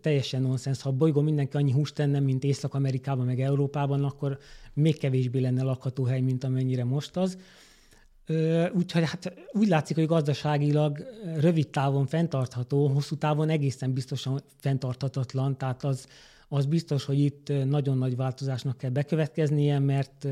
teljesen 0.02 0.42
nonsens. 0.42 0.82
Ha 0.82 0.90
a 0.90 0.92
bolygó 0.92 1.22
mindenki 1.22 1.58
annyi 1.58 1.72
húst 1.72 1.96
tenne, 1.96 2.20
mint 2.20 2.44
Észak-Amerikában, 2.44 3.26
meg 3.26 3.42
Európában, 3.42 4.04
akkor 4.04 4.38
még 4.74 4.98
kevésbé 4.98 5.40
lenne 5.40 5.64
lakható 5.64 6.04
hely, 6.04 6.22
mint 6.22 6.44
amennyire 6.44 6.84
most 6.84 7.18
az. 7.18 7.38
Úgyhogy 8.74 9.04
hát 9.10 9.34
úgy 9.52 9.68
látszik, 9.68 9.96
hogy 9.96 10.06
gazdaságilag 10.06 11.06
rövid 11.40 11.68
távon 11.68 12.06
fenntartható, 12.06 12.88
hosszú 12.88 13.16
távon 13.16 13.50
egészen 13.50 13.94
biztosan 13.94 14.42
fenntarthatatlan, 14.60 15.58
tehát 15.58 15.84
az, 15.84 16.08
az 16.48 16.66
biztos, 16.66 17.06
hogy 17.06 17.20
itt 17.20 17.52
nagyon 17.66 17.98
nagy 17.98 18.16
változásnak 18.16 18.78
kell 18.78 18.90
bekövetkeznie, 18.90 19.80
mert, 19.80 20.28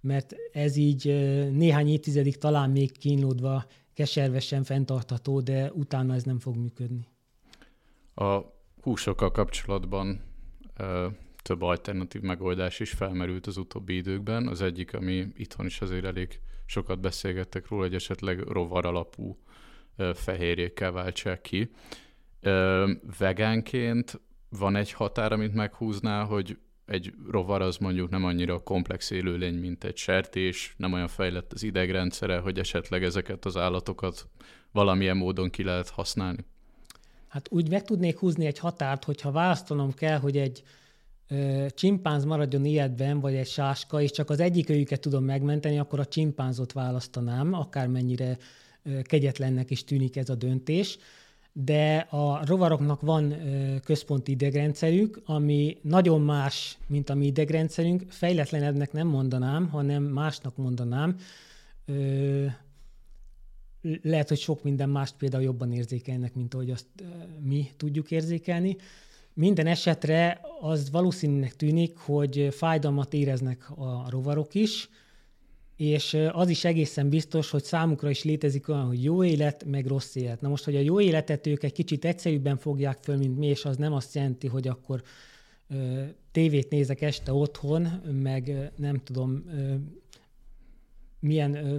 mert 0.00 0.34
ez 0.52 0.76
így 0.76 1.04
néhány 1.52 1.88
évtizedig 1.88 2.38
talán 2.38 2.70
még 2.70 2.98
kínlódva 2.98 3.64
keservesen 3.94 4.64
fenntartható, 4.64 5.40
de 5.40 5.72
utána 5.72 6.14
ez 6.14 6.22
nem 6.22 6.38
fog 6.38 6.56
működni. 6.56 7.06
A 8.14 8.40
húsokkal 8.82 9.30
kapcsolatban 9.30 10.20
ö, 10.76 11.06
több 11.42 11.62
alternatív 11.62 12.20
megoldás 12.20 12.80
is 12.80 12.90
felmerült 12.90 13.46
az 13.46 13.56
utóbbi 13.56 13.96
időkben. 13.96 14.48
Az 14.48 14.62
egyik, 14.62 14.94
ami 14.94 15.26
itthon 15.36 15.66
is 15.66 15.80
azért 15.80 16.04
elég 16.04 16.40
sokat 16.66 17.00
beszélgettek 17.00 17.68
róla, 17.68 17.82
hogy 17.82 17.94
esetleg 17.94 18.38
rovar 18.38 18.86
alapú 18.86 19.38
ö, 19.96 20.10
fehérjékkel 20.14 20.92
váltsák 20.92 21.40
ki. 21.40 21.70
Ö, 22.40 22.90
vegánként 23.18 24.20
van 24.48 24.76
egy 24.76 24.92
határ, 24.92 25.32
amit 25.32 25.54
meghúzná, 25.54 26.24
hogy 26.24 26.58
egy 26.86 27.12
rovar 27.30 27.62
az 27.62 27.76
mondjuk 27.76 28.10
nem 28.10 28.24
annyira 28.24 28.58
komplex 28.58 29.10
élőlény, 29.10 29.54
mint 29.54 29.84
egy 29.84 29.96
sertés, 29.96 30.74
nem 30.76 30.92
olyan 30.92 31.08
fejlett 31.08 31.52
az 31.52 31.62
idegrendszere, 31.62 32.38
hogy 32.38 32.58
esetleg 32.58 33.04
ezeket 33.04 33.44
az 33.44 33.56
állatokat 33.56 34.28
valamilyen 34.72 35.16
módon 35.16 35.50
ki 35.50 35.62
lehet 35.62 35.88
használni? 35.88 36.44
Hát 37.28 37.48
úgy 37.50 37.70
meg 37.70 37.84
tudnék 37.84 38.18
húzni 38.18 38.46
egy 38.46 38.58
határt, 38.58 39.04
hogyha 39.04 39.30
választanom 39.30 39.94
kell, 39.94 40.18
hogy 40.18 40.36
egy 40.36 40.62
ö, 41.28 41.66
csimpánz 41.74 42.24
maradjon 42.24 42.64
életben, 42.64 43.20
vagy 43.20 43.34
egy 43.34 43.46
sáska, 43.46 44.00
és 44.00 44.10
csak 44.10 44.30
az 44.30 44.40
egyik 44.40 44.68
őjüket 44.70 45.00
tudom 45.00 45.24
megmenteni, 45.24 45.78
akkor 45.78 46.00
a 46.00 46.06
csimpánzot 46.06 46.72
választanám, 46.72 47.52
akármennyire 47.52 48.38
ö, 48.82 49.02
kegyetlennek 49.02 49.70
is 49.70 49.84
tűnik 49.84 50.16
ez 50.16 50.28
a 50.28 50.34
döntés. 50.34 50.98
De 51.56 51.96
a 51.96 52.46
rovaroknak 52.46 53.00
van 53.00 53.34
központi 53.84 54.32
idegrendszerük, 54.32 55.22
ami 55.24 55.78
nagyon 55.82 56.20
más, 56.20 56.78
mint 56.86 57.10
a 57.10 57.14
mi 57.14 57.26
idegrendszerünk. 57.26 58.04
Fejletlenebbnek 58.08 58.92
nem 58.92 59.06
mondanám, 59.06 59.68
hanem 59.68 60.02
másnak 60.02 60.56
mondanám. 60.56 61.16
Lehet, 64.02 64.28
hogy 64.28 64.38
sok 64.38 64.62
minden 64.62 64.88
mást 64.88 65.16
például 65.16 65.42
jobban 65.42 65.72
érzékelnek, 65.72 66.34
mint 66.34 66.54
ahogy 66.54 66.70
azt 66.70 66.86
mi 67.40 67.70
tudjuk 67.76 68.10
érzékelni. 68.10 68.76
Minden 69.34 69.66
esetre 69.66 70.40
az 70.60 70.90
valószínűnek 70.90 71.56
tűnik, 71.56 71.96
hogy 71.96 72.48
fájdalmat 72.50 73.12
éreznek 73.12 73.70
a 73.70 74.06
rovarok 74.10 74.54
is, 74.54 74.88
és 75.76 76.16
az 76.32 76.48
is 76.48 76.64
egészen 76.64 77.08
biztos, 77.08 77.50
hogy 77.50 77.64
számukra 77.64 78.10
is 78.10 78.24
létezik 78.24 78.68
olyan, 78.68 78.86
hogy 78.86 79.04
jó 79.04 79.24
élet, 79.24 79.64
meg 79.64 79.86
rossz 79.86 80.14
élet. 80.14 80.40
Na 80.40 80.48
most, 80.48 80.64
hogy 80.64 80.76
a 80.76 80.80
jó 80.80 81.00
életet 81.00 81.46
ők 81.46 81.62
egy 81.62 81.72
kicsit 81.72 82.04
egyszerűbben 82.04 82.56
fogják 82.56 82.98
föl, 83.02 83.16
mint 83.16 83.38
mi, 83.38 83.46
és 83.46 83.64
az 83.64 83.76
nem 83.76 83.92
azt 83.92 84.14
jelenti, 84.14 84.46
hogy 84.46 84.68
akkor 84.68 85.02
ö, 85.68 86.02
tévét 86.32 86.70
nézek 86.70 87.00
este 87.00 87.32
otthon, 87.32 87.82
meg 88.22 88.72
nem 88.76 88.96
tudom, 89.04 89.44
ö, 89.48 89.74
milyen 91.20 91.54
ö, 91.54 91.78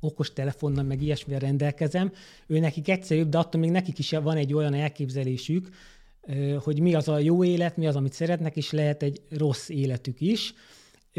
okos 0.00 0.32
telefonnal, 0.32 0.84
meg 0.84 1.02
ilyesmivel 1.02 1.40
rendelkezem, 1.40 2.12
ő 2.46 2.58
nekik 2.58 2.88
egyszerűbb, 2.88 3.28
de 3.28 3.38
attól 3.38 3.60
még 3.60 3.70
nekik 3.70 3.98
is 3.98 4.10
van 4.10 4.36
egy 4.36 4.54
olyan 4.54 4.74
elképzelésük, 4.74 5.68
hogy 6.58 6.80
mi 6.80 6.94
az 6.94 7.08
a 7.08 7.18
jó 7.18 7.44
élet, 7.44 7.76
mi 7.76 7.86
az, 7.86 7.96
amit 7.96 8.12
szeretnek, 8.12 8.56
és 8.56 8.70
lehet 8.70 9.02
egy 9.02 9.20
rossz 9.30 9.68
életük 9.68 10.20
is. 10.20 10.54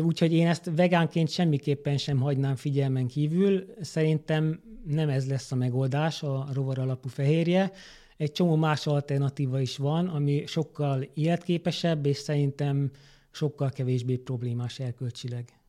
Úgyhogy 0.01 0.33
én 0.33 0.47
ezt 0.47 0.71
vegánként 0.75 1.29
semmiképpen 1.29 1.97
sem 1.97 2.17
hagynám 2.17 2.55
figyelmen 2.55 3.07
kívül. 3.07 3.65
Szerintem 3.81 4.61
nem 4.85 5.09
ez 5.09 5.27
lesz 5.27 5.51
a 5.51 5.55
megoldás, 5.55 6.23
a 6.23 6.47
rovar 6.53 6.79
alapú 6.79 7.09
fehérje. 7.09 7.71
Egy 8.17 8.31
csomó 8.31 8.55
más 8.55 8.87
alternatíva 8.87 9.59
is 9.59 9.77
van, 9.77 10.07
ami 10.07 10.43
sokkal 10.45 11.07
életképesebb, 11.13 12.05
és 12.05 12.17
szerintem 12.17 12.91
sokkal 13.31 13.69
kevésbé 13.69 14.15
problémás 14.15 14.79
erkölcsileg 14.79 15.59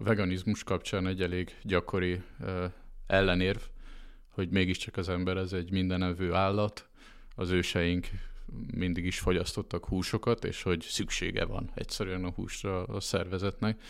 a 0.00 0.04
veganizmus 0.04 0.64
kapcsán 0.64 1.06
egy 1.06 1.22
elég 1.22 1.56
gyakori 1.62 2.22
uh, 2.40 2.64
ellenérv, 3.06 3.60
hogy 4.28 4.48
mégiscsak 4.48 4.96
az 4.96 5.08
ember 5.08 5.36
ez 5.36 5.52
egy 5.52 5.70
mindenevő 5.70 6.32
állat, 6.32 6.88
az 7.34 7.50
őseink 7.50 8.08
mindig 8.74 9.04
is 9.04 9.18
fogyasztottak 9.18 9.86
húsokat, 9.86 10.44
és 10.44 10.62
hogy 10.62 10.80
szüksége 10.80 11.44
van 11.44 11.70
egyszerűen 11.74 12.24
a 12.24 12.30
húsra 12.30 12.82
a 12.82 13.00
szervezetnek. 13.00 13.80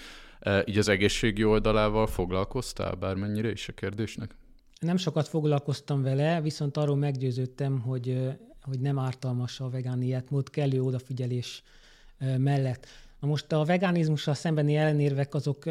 Uh, 0.47 0.63
így 0.65 0.79
az 0.79 0.89
egészségi 0.89 1.45
oldalával 1.45 2.07
foglalkoztál 2.07 2.95
bármennyire 2.95 3.51
is 3.51 3.69
a 3.69 3.73
kérdésnek? 3.73 4.35
Nem 4.81 4.97
sokat 4.97 5.29
foglalkoztam 5.29 6.03
vele, 6.03 6.41
viszont 6.41 6.77
arról 6.77 6.97
meggyőződtem, 6.97 7.81
hogy, 7.81 8.19
hogy 8.63 8.81
nem 8.81 8.99
ártalmas 8.99 9.61
a 9.61 9.69
vegán 9.69 10.03
életmód, 10.03 10.51
kellő 10.51 10.83
odafigyelés 10.83 11.63
mellett. 12.19 12.87
Na 13.21 13.29
most 13.29 13.53
a 13.53 13.65
vegánizmussal 13.65 14.35
szembeni 14.35 14.77
ellenérvek 14.77 15.35
azok 15.35 15.65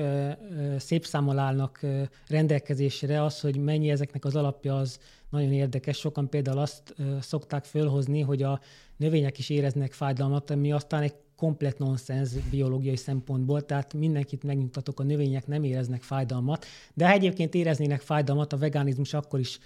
szép 0.78 1.06
számmal 1.06 1.40
állnak 1.40 1.80
rendelkezésre, 2.28 3.24
az, 3.24 3.40
hogy 3.40 3.58
mennyi 3.58 3.90
ezeknek 3.90 4.26
az 4.26 4.36
alapja, 4.36 4.78
az 4.78 5.00
nagyon 5.30 5.52
érdekes. 5.52 5.98
Sokan 5.98 6.30
például 6.30 6.58
azt 6.58 6.96
szokták 7.20 7.64
fölhozni, 7.64 8.22
hogy 8.22 8.44
a 8.44 8.60
növények 8.98 9.38
is 9.38 9.50
éreznek 9.50 9.94
fájdalmat, 9.94 10.50
ami 10.50 10.72
aztán 10.72 11.02
egy 11.02 11.14
komplet 11.36 11.78
nonsens 11.78 12.30
biológiai 12.52 12.96
szempontból, 12.96 13.66
tehát 13.66 13.94
mindenkit 13.94 14.44
megnyugtatok, 14.44 15.00
a 15.00 15.04
növények 15.04 15.48
nem 15.48 15.64
éreznek 15.64 16.02
fájdalmat, 16.02 16.66
de 16.94 17.06
ha 17.08 17.14
egyébként 17.14 17.54
éreznének 17.54 18.02
fájdalmat, 18.02 18.54
a 18.54 18.58
vegánizmus 18.58 19.14
akkor 19.14 19.40
is 19.40 19.60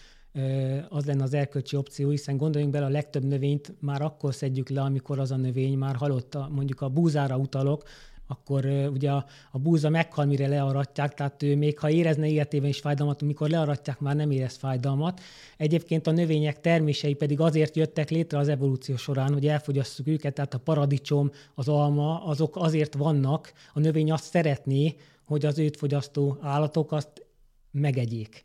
az 0.89 1.05
lenne 1.05 1.23
az 1.23 1.33
erkölcsi 1.33 1.75
opció, 1.75 2.09
hiszen 2.09 2.37
gondoljunk 2.37 2.73
bele, 2.73 2.85
a 2.85 2.89
legtöbb 2.89 3.23
növényt 3.23 3.73
már 3.79 4.01
akkor 4.01 4.33
szedjük 4.33 4.69
le, 4.69 4.81
amikor 4.81 5.19
az 5.19 5.31
a 5.31 5.35
növény 5.35 5.77
már 5.77 5.95
halott, 5.95 6.37
mondjuk 6.49 6.81
a 6.81 6.89
búzára 6.89 7.37
utalok, 7.37 7.83
akkor 8.27 8.65
ugye 8.93 9.11
a, 9.11 9.25
búza 9.51 9.89
meghal, 9.89 10.25
mire 10.25 10.47
learatják, 10.47 11.13
tehát 11.13 11.43
ő 11.43 11.55
még 11.55 11.79
ha 11.79 11.89
érezne 11.89 12.27
életében 12.27 12.69
is 12.69 12.79
fájdalmat, 12.79 13.21
amikor 13.21 13.49
learatják, 13.49 13.99
már 13.99 14.15
nem 14.15 14.31
érez 14.31 14.55
fájdalmat. 14.55 15.21
Egyébként 15.57 16.07
a 16.07 16.11
növények 16.11 16.61
termései 16.61 17.13
pedig 17.13 17.39
azért 17.39 17.75
jöttek 17.75 18.09
létre 18.09 18.37
az 18.37 18.47
evolúció 18.47 18.95
során, 18.95 19.33
hogy 19.33 19.47
elfogyasszuk 19.47 20.07
őket, 20.07 20.33
tehát 20.33 20.53
a 20.53 20.59
paradicsom, 20.59 21.31
az 21.55 21.67
alma, 21.67 22.25
azok 22.25 22.55
azért 22.55 22.93
vannak, 22.93 23.53
a 23.73 23.79
növény 23.79 24.11
azt 24.11 24.23
szeretné, 24.23 24.95
hogy 25.25 25.45
az 25.45 25.59
őt 25.59 25.77
fogyasztó 25.77 26.37
állatok 26.41 26.91
azt 26.91 27.25
megegyék. 27.71 28.43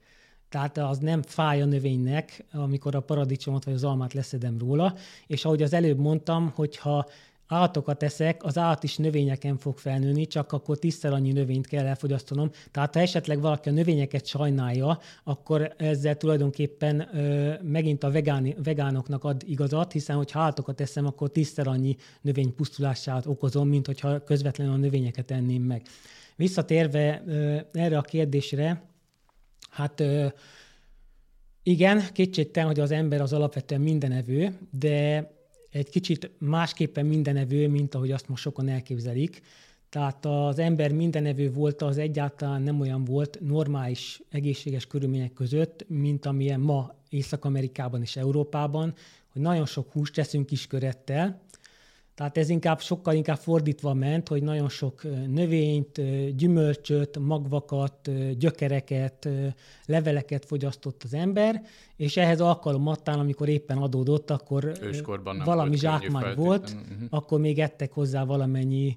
Tehát 0.48 0.78
az 0.78 0.98
nem 0.98 1.22
fáj 1.22 1.62
a 1.62 1.64
növénynek, 1.64 2.44
amikor 2.52 2.94
a 2.94 3.00
paradicsomot 3.00 3.64
vagy 3.64 3.74
az 3.74 3.84
almát 3.84 4.12
leszedem 4.12 4.58
róla, 4.58 4.94
és 5.26 5.44
ahogy 5.44 5.62
az 5.62 5.72
előbb 5.72 5.98
mondtam, 5.98 6.52
hogyha 6.54 7.06
állatokat 7.48 8.02
eszek, 8.02 8.44
az 8.44 8.58
állat 8.58 8.82
is 8.82 8.96
növényeken 8.96 9.56
fog 9.56 9.78
felnőni, 9.78 10.26
csak 10.26 10.52
akkor 10.52 10.78
tízszer 10.78 11.12
annyi 11.12 11.32
növényt 11.32 11.66
kell 11.66 11.86
elfogyasztanom. 11.86 12.50
Tehát 12.70 12.94
ha 12.94 13.00
esetleg 13.00 13.40
valaki 13.40 13.68
a 13.68 13.72
növényeket 13.72 14.26
sajnálja, 14.26 14.98
akkor 15.24 15.74
ezzel 15.76 16.16
tulajdonképpen 16.16 17.16
ö, 17.16 17.54
megint 17.62 18.04
a 18.04 18.10
vegán, 18.10 18.54
vegánoknak 18.62 19.24
ad 19.24 19.42
igazat, 19.46 19.92
hiszen 19.92 20.16
hogyha 20.16 20.40
állatokat 20.40 20.80
eszem, 20.80 21.06
akkor 21.06 21.30
tízszer 21.30 21.66
annyi 21.66 21.96
növény 22.20 22.54
pusztulását 22.54 23.26
okozom, 23.26 23.68
mint 23.68 23.86
hogyha 23.86 24.24
közvetlenül 24.24 24.72
a 24.72 24.76
növényeket 24.76 25.30
enném 25.30 25.62
meg. 25.62 25.82
Visszatérve 26.36 27.22
ö, 27.26 27.58
erre 27.72 27.98
a 27.98 28.02
kérdésre, 28.02 28.86
Hát 29.78 30.02
igen, 31.62 32.02
kétségtelen, 32.12 32.68
hogy 32.68 32.80
az 32.80 32.90
ember 32.90 33.20
az 33.20 33.32
alapvetően 33.32 33.80
mindenevő, 33.80 34.58
de 34.70 35.30
egy 35.78 35.90
kicsit 35.90 36.30
másképpen 36.38 37.06
mindenevő, 37.06 37.68
mint 37.68 37.94
ahogy 37.94 38.12
azt 38.12 38.28
most 38.28 38.42
sokan 38.42 38.68
elképzelik. 38.68 39.42
Tehát 39.88 40.26
az 40.26 40.58
ember 40.58 40.92
mindenevő 40.92 41.52
volt, 41.52 41.82
az 41.82 41.98
egyáltalán 41.98 42.62
nem 42.62 42.80
olyan 42.80 43.04
volt 43.04 43.38
normális, 43.40 44.20
egészséges 44.30 44.86
körülmények 44.86 45.32
között, 45.32 45.84
mint 45.88 46.26
amilyen 46.26 46.60
ma 46.60 46.94
Észak-Amerikában 47.08 48.02
és 48.02 48.16
Európában, 48.16 48.94
hogy 49.32 49.42
nagyon 49.42 49.66
sok 49.66 49.92
húst 49.92 50.14
teszünk 50.14 50.46
kiskörettel, 50.46 51.40
tehát 52.18 52.38
ez 52.38 52.48
inkább 52.48 52.80
sokkal 52.80 53.14
inkább 53.14 53.36
fordítva 53.36 53.94
ment, 53.94 54.28
hogy 54.28 54.42
nagyon 54.42 54.68
sok 54.68 55.02
növényt, 55.26 56.00
gyümölcsöt, 56.36 57.18
magvakat, 57.18 58.10
gyökereket, 58.38 59.28
leveleket 59.86 60.44
fogyasztott 60.44 61.02
az 61.02 61.14
ember, 61.14 61.62
és 61.96 62.16
ehhez 62.16 62.40
alkalomattán, 62.40 63.18
amikor 63.18 63.48
éppen 63.48 63.78
adódott, 63.78 64.30
akkor 64.30 64.72
valami 65.44 65.76
zsákmány 65.76 66.34
volt, 66.34 66.70
uh-huh. 66.70 67.06
akkor 67.10 67.40
még 67.40 67.58
ettek 67.58 67.92
hozzá 67.92 68.24
valamennyi 68.24 68.96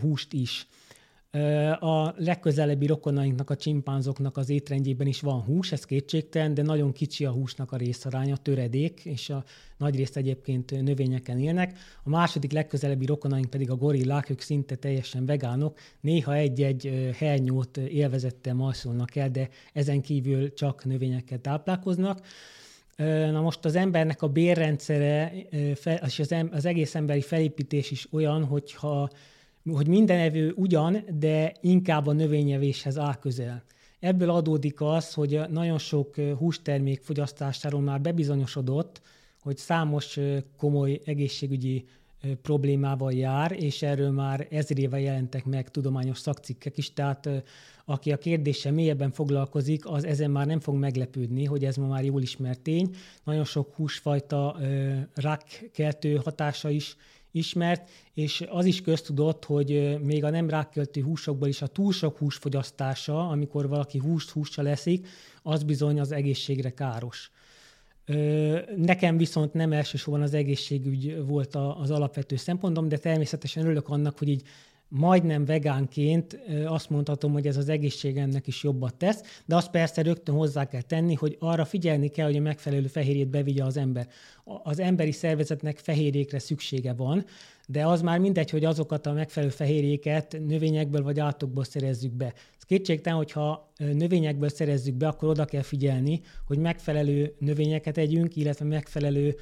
húst 0.00 0.32
is. 0.32 0.66
A 1.80 2.14
legközelebbi 2.16 2.86
rokonainknak, 2.86 3.50
a 3.50 3.56
csimpánzoknak 3.56 4.36
az 4.36 4.50
étrendjében 4.50 5.06
is 5.06 5.20
van 5.20 5.40
hús, 5.40 5.72
ez 5.72 5.84
kétségtelen, 5.84 6.54
de 6.54 6.62
nagyon 6.62 6.92
kicsi 6.92 7.24
a 7.24 7.30
húsnak 7.30 7.72
a 7.72 7.76
részaránya, 7.76 8.36
töredék, 8.36 9.00
és 9.04 9.30
a 9.30 9.44
nagy 9.76 9.96
részt 9.96 10.16
egyébként 10.16 10.82
növényeken 10.82 11.38
élnek. 11.38 11.78
A 12.02 12.08
második 12.08 12.52
legközelebbi 12.52 13.06
rokonaink 13.06 13.50
pedig 13.50 13.70
a 13.70 13.76
gorillák, 13.76 14.30
ők 14.30 14.40
szinte 14.40 14.74
teljesen 14.74 15.26
vegánok, 15.26 15.78
néha 16.00 16.34
egy-egy 16.34 17.10
hernyót 17.18 17.76
élvezettel 17.76 18.54
majszolnak 18.54 19.16
el, 19.16 19.30
de 19.30 19.48
ezen 19.72 20.00
kívül 20.00 20.52
csak 20.52 20.84
növényekkel 20.84 21.40
táplálkoznak. 21.40 22.20
Na 23.30 23.40
most 23.40 23.64
az 23.64 23.74
embernek 23.74 24.22
a 24.22 24.28
bérrendszere 24.28 25.32
és 26.06 26.20
az 26.50 26.64
egész 26.64 26.94
emberi 26.94 27.20
felépítés 27.20 27.90
is 27.90 28.08
olyan, 28.12 28.44
hogyha 28.44 29.10
hogy 29.72 29.88
minden 29.88 30.18
evő 30.18 30.52
ugyan, 30.56 31.04
de 31.18 31.54
inkább 31.60 32.06
a 32.06 32.12
növényevéshez 32.12 32.98
áll 32.98 33.14
közel. 33.14 33.62
Ebből 34.00 34.30
adódik 34.30 34.80
az, 34.80 35.14
hogy 35.14 35.40
nagyon 35.50 35.78
sok 35.78 36.14
hústermék 36.38 37.00
fogyasztásáról 37.00 37.80
már 37.80 38.00
bebizonyosodott, 38.00 39.00
hogy 39.40 39.56
számos 39.56 40.18
komoly 40.56 41.00
egészségügyi 41.04 41.84
problémával 42.42 43.12
jár, 43.12 43.52
és 43.52 43.82
erről 43.82 44.10
már 44.10 44.46
ezrével 44.50 45.00
jelentek 45.00 45.44
meg 45.44 45.70
tudományos 45.70 46.18
szakcikkek 46.18 46.78
is, 46.78 46.92
tehát 46.92 47.28
aki 47.84 48.12
a 48.12 48.16
kérdéssel 48.16 48.72
mélyebben 48.72 49.10
foglalkozik, 49.10 49.86
az 49.86 50.04
ezen 50.04 50.30
már 50.30 50.46
nem 50.46 50.60
fog 50.60 50.74
meglepődni, 50.74 51.44
hogy 51.44 51.64
ez 51.64 51.76
ma 51.76 51.86
már 51.86 52.04
jól 52.04 52.22
ismert 52.22 52.60
tény. 52.60 52.94
Nagyon 53.24 53.44
sok 53.44 53.74
húsfajta 53.74 54.56
rákkeltő 55.14 56.14
hatása 56.14 56.70
is 56.70 56.96
ismert, 57.36 57.90
és 58.14 58.44
az 58.48 58.64
is 58.64 58.80
köztudott, 58.80 59.44
hogy 59.44 59.98
még 60.02 60.24
a 60.24 60.30
nem 60.30 60.48
rákkeltő 60.50 61.02
húsokból 61.02 61.48
is 61.48 61.62
a 61.62 61.66
túl 61.66 61.92
sok 61.92 62.18
húsfogyasztása, 62.18 63.28
amikor 63.28 63.68
valaki 63.68 63.98
húst 63.98 64.30
hússal 64.30 64.64
leszik, 64.64 65.06
az 65.42 65.62
bizony 65.62 66.00
az 66.00 66.12
egészségre 66.12 66.70
káros. 66.70 67.30
Nekem 68.76 69.16
viszont 69.16 69.52
nem 69.52 69.72
elsősorban 69.72 70.22
az 70.22 70.34
egészségügy 70.34 71.26
volt 71.26 71.54
az 71.54 71.90
alapvető 71.90 72.36
szempontom, 72.36 72.88
de 72.88 72.98
természetesen 72.98 73.64
örülök 73.64 73.88
annak, 73.88 74.18
hogy 74.18 74.28
így 74.28 74.42
majdnem 74.88 75.44
vegánként 75.44 76.38
azt 76.66 76.90
mondhatom, 76.90 77.32
hogy 77.32 77.46
ez 77.46 77.56
az 77.56 77.68
egészségemnek 77.68 78.46
is 78.46 78.62
jobbat 78.62 78.94
tesz, 78.94 79.22
de 79.44 79.56
azt 79.56 79.70
persze 79.70 80.02
rögtön 80.02 80.34
hozzá 80.34 80.66
kell 80.66 80.82
tenni, 80.82 81.14
hogy 81.14 81.36
arra 81.38 81.64
figyelni 81.64 82.08
kell, 82.08 82.26
hogy 82.26 82.36
a 82.36 82.40
megfelelő 82.40 82.86
fehérjét 82.86 83.28
bevigye 83.28 83.64
az 83.64 83.76
ember. 83.76 84.08
Az 84.62 84.78
emberi 84.78 85.12
szervezetnek 85.12 85.78
fehérjékre 85.78 86.38
szüksége 86.38 86.92
van, 86.92 87.24
de 87.68 87.86
az 87.86 88.02
már 88.02 88.18
mindegy, 88.18 88.50
hogy 88.50 88.64
azokat 88.64 89.06
a 89.06 89.12
megfelelő 89.12 89.52
fehérjéket 89.52 90.36
növényekből 90.46 91.02
vagy 91.02 91.20
állatokból 91.20 91.64
szerezzük 91.64 92.12
be. 92.12 92.24
Ez 92.56 92.62
kétségtelen, 92.66 93.18
hogyha 93.18 93.72
növényekből 93.76 94.48
szerezzük 94.48 94.94
be, 94.94 95.08
akkor 95.08 95.28
oda 95.28 95.44
kell 95.44 95.62
figyelni, 95.62 96.20
hogy 96.46 96.58
megfelelő 96.58 97.34
növényeket 97.38 97.98
együnk, 97.98 98.36
illetve 98.36 98.64
megfelelő 98.64 99.36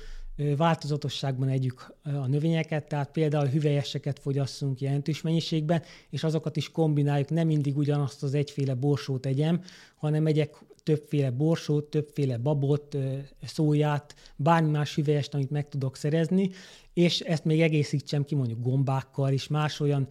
változatosságban 0.56 1.48
együk 1.48 1.94
a 2.02 2.26
növényeket, 2.26 2.88
tehát 2.88 3.10
például 3.10 3.46
hüvelyeseket 3.46 4.18
fogyasszunk 4.18 4.80
jelentős 4.80 5.22
mennyiségben, 5.22 5.82
és 6.10 6.24
azokat 6.24 6.56
is 6.56 6.70
kombináljuk, 6.70 7.30
nem 7.30 7.46
mindig 7.46 7.76
ugyanazt 7.76 8.22
az 8.22 8.34
egyféle 8.34 8.74
borsót 8.74 9.26
egyem, 9.26 9.62
hanem 9.96 10.26
egyek 10.26 10.56
többféle 10.82 11.30
borsót, 11.30 11.84
többféle 11.84 12.36
babot, 12.36 12.96
szóját, 13.42 14.14
bármi 14.36 14.70
más 14.70 14.94
hüvelyest, 14.94 15.34
amit 15.34 15.50
meg 15.50 15.68
tudok 15.68 15.96
szerezni, 15.96 16.50
és 16.92 17.20
ezt 17.20 17.44
még 17.44 17.60
egészítsem 17.60 18.24
ki 18.24 18.34
mondjuk 18.34 18.62
gombákkal 18.62 19.32
és 19.32 19.48
más 19.48 19.80
olyan 19.80 20.08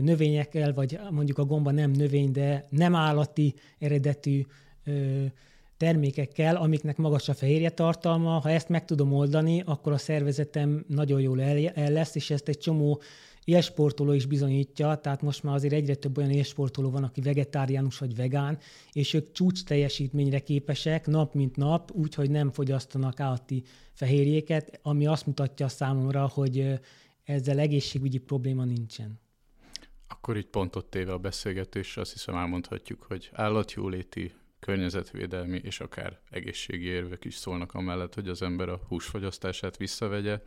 növényekkel, 0.00 0.74
vagy 0.74 0.98
mondjuk 1.10 1.38
a 1.38 1.44
gomba 1.44 1.70
nem 1.70 1.90
növény, 1.90 2.32
de 2.32 2.66
nem 2.70 2.94
állati 2.94 3.54
eredetű 3.78 4.42
termékekkel, 5.78 6.56
amiknek 6.56 6.96
magas 6.96 7.28
a 7.28 7.34
fehérje 7.34 7.70
tartalma. 7.70 8.30
Ha 8.30 8.50
ezt 8.50 8.68
meg 8.68 8.84
tudom 8.84 9.12
oldani, 9.12 9.62
akkor 9.66 9.92
a 9.92 9.98
szervezetem 9.98 10.84
nagyon 10.88 11.20
jól 11.20 11.42
el, 11.42 11.68
el 11.68 11.90
lesz, 11.90 12.14
és 12.14 12.30
ezt 12.30 12.48
egy 12.48 12.58
csomó 12.58 13.00
élsportoló 13.44 14.12
is 14.12 14.26
bizonyítja, 14.26 14.94
tehát 14.94 15.22
most 15.22 15.42
már 15.42 15.54
azért 15.54 15.72
egyre 15.72 15.94
több 15.94 16.18
olyan 16.18 16.30
élsportoló 16.30 16.90
van, 16.90 17.04
aki 17.04 17.20
vegetáriánus 17.20 17.98
vagy 17.98 18.16
vegán, 18.16 18.58
és 18.92 19.14
ők 19.14 19.32
csúcs 19.32 19.64
teljesítményre 19.64 20.38
képesek 20.38 21.06
nap 21.06 21.34
mint 21.34 21.56
nap, 21.56 21.90
úgyhogy 21.92 22.30
nem 22.30 22.50
fogyasztanak 22.50 23.20
állati 23.20 23.62
fehérjéket, 23.92 24.80
ami 24.82 25.06
azt 25.06 25.26
mutatja 25.26 25.68
számomra, 25.68 26.28
hogy 26.28 26.80
ezzel 27.24 27.58
egészségügyi 27.58 28.18
probléma 28.18 28.64
nincsen. 28.64 29.20
Akkor 30.08 30.36
így 30.36 30.46
pontot 30.46 30.86
téve 30.86 31.12
a 31.12 31.18
beszélgetésre 31.18 32.00
azt 32.00 32.12
hiszem 32.12 32.34
elmondhatjuk, 32.34 33.02
hogy 33.02 33.30
állatjóléti 33.32 34.32
környezetvédelmi 34.58 35.60
és 35.62 35.80
akár 35.80 36.20
egészségi 36.30 36.86
érvek 36.86 37.24
is 37.24 37.34
szólnak 37.34 37.74
amellett, 37.74 38.14
hogy 38.14 38.28
az 38.28 38.42
ember 38.42 38.68
a 38.68 38.80
húsfogyasztását 38.88 39.76
visszavegye. 39.76 40.42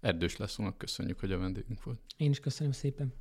Erdős 0.00 0.36
Lászlónak 0.36 0.78
köszönjük, 0.78 1.20
hogy 1.20 1.32
a 1.32 1.38
vendégünk 1.38 1.82
volt. 1.82 2.00
Én 2.16 2.30
is 2.30 2.40
köszönöm 2.40 2.72
szépen. 2.72 3.14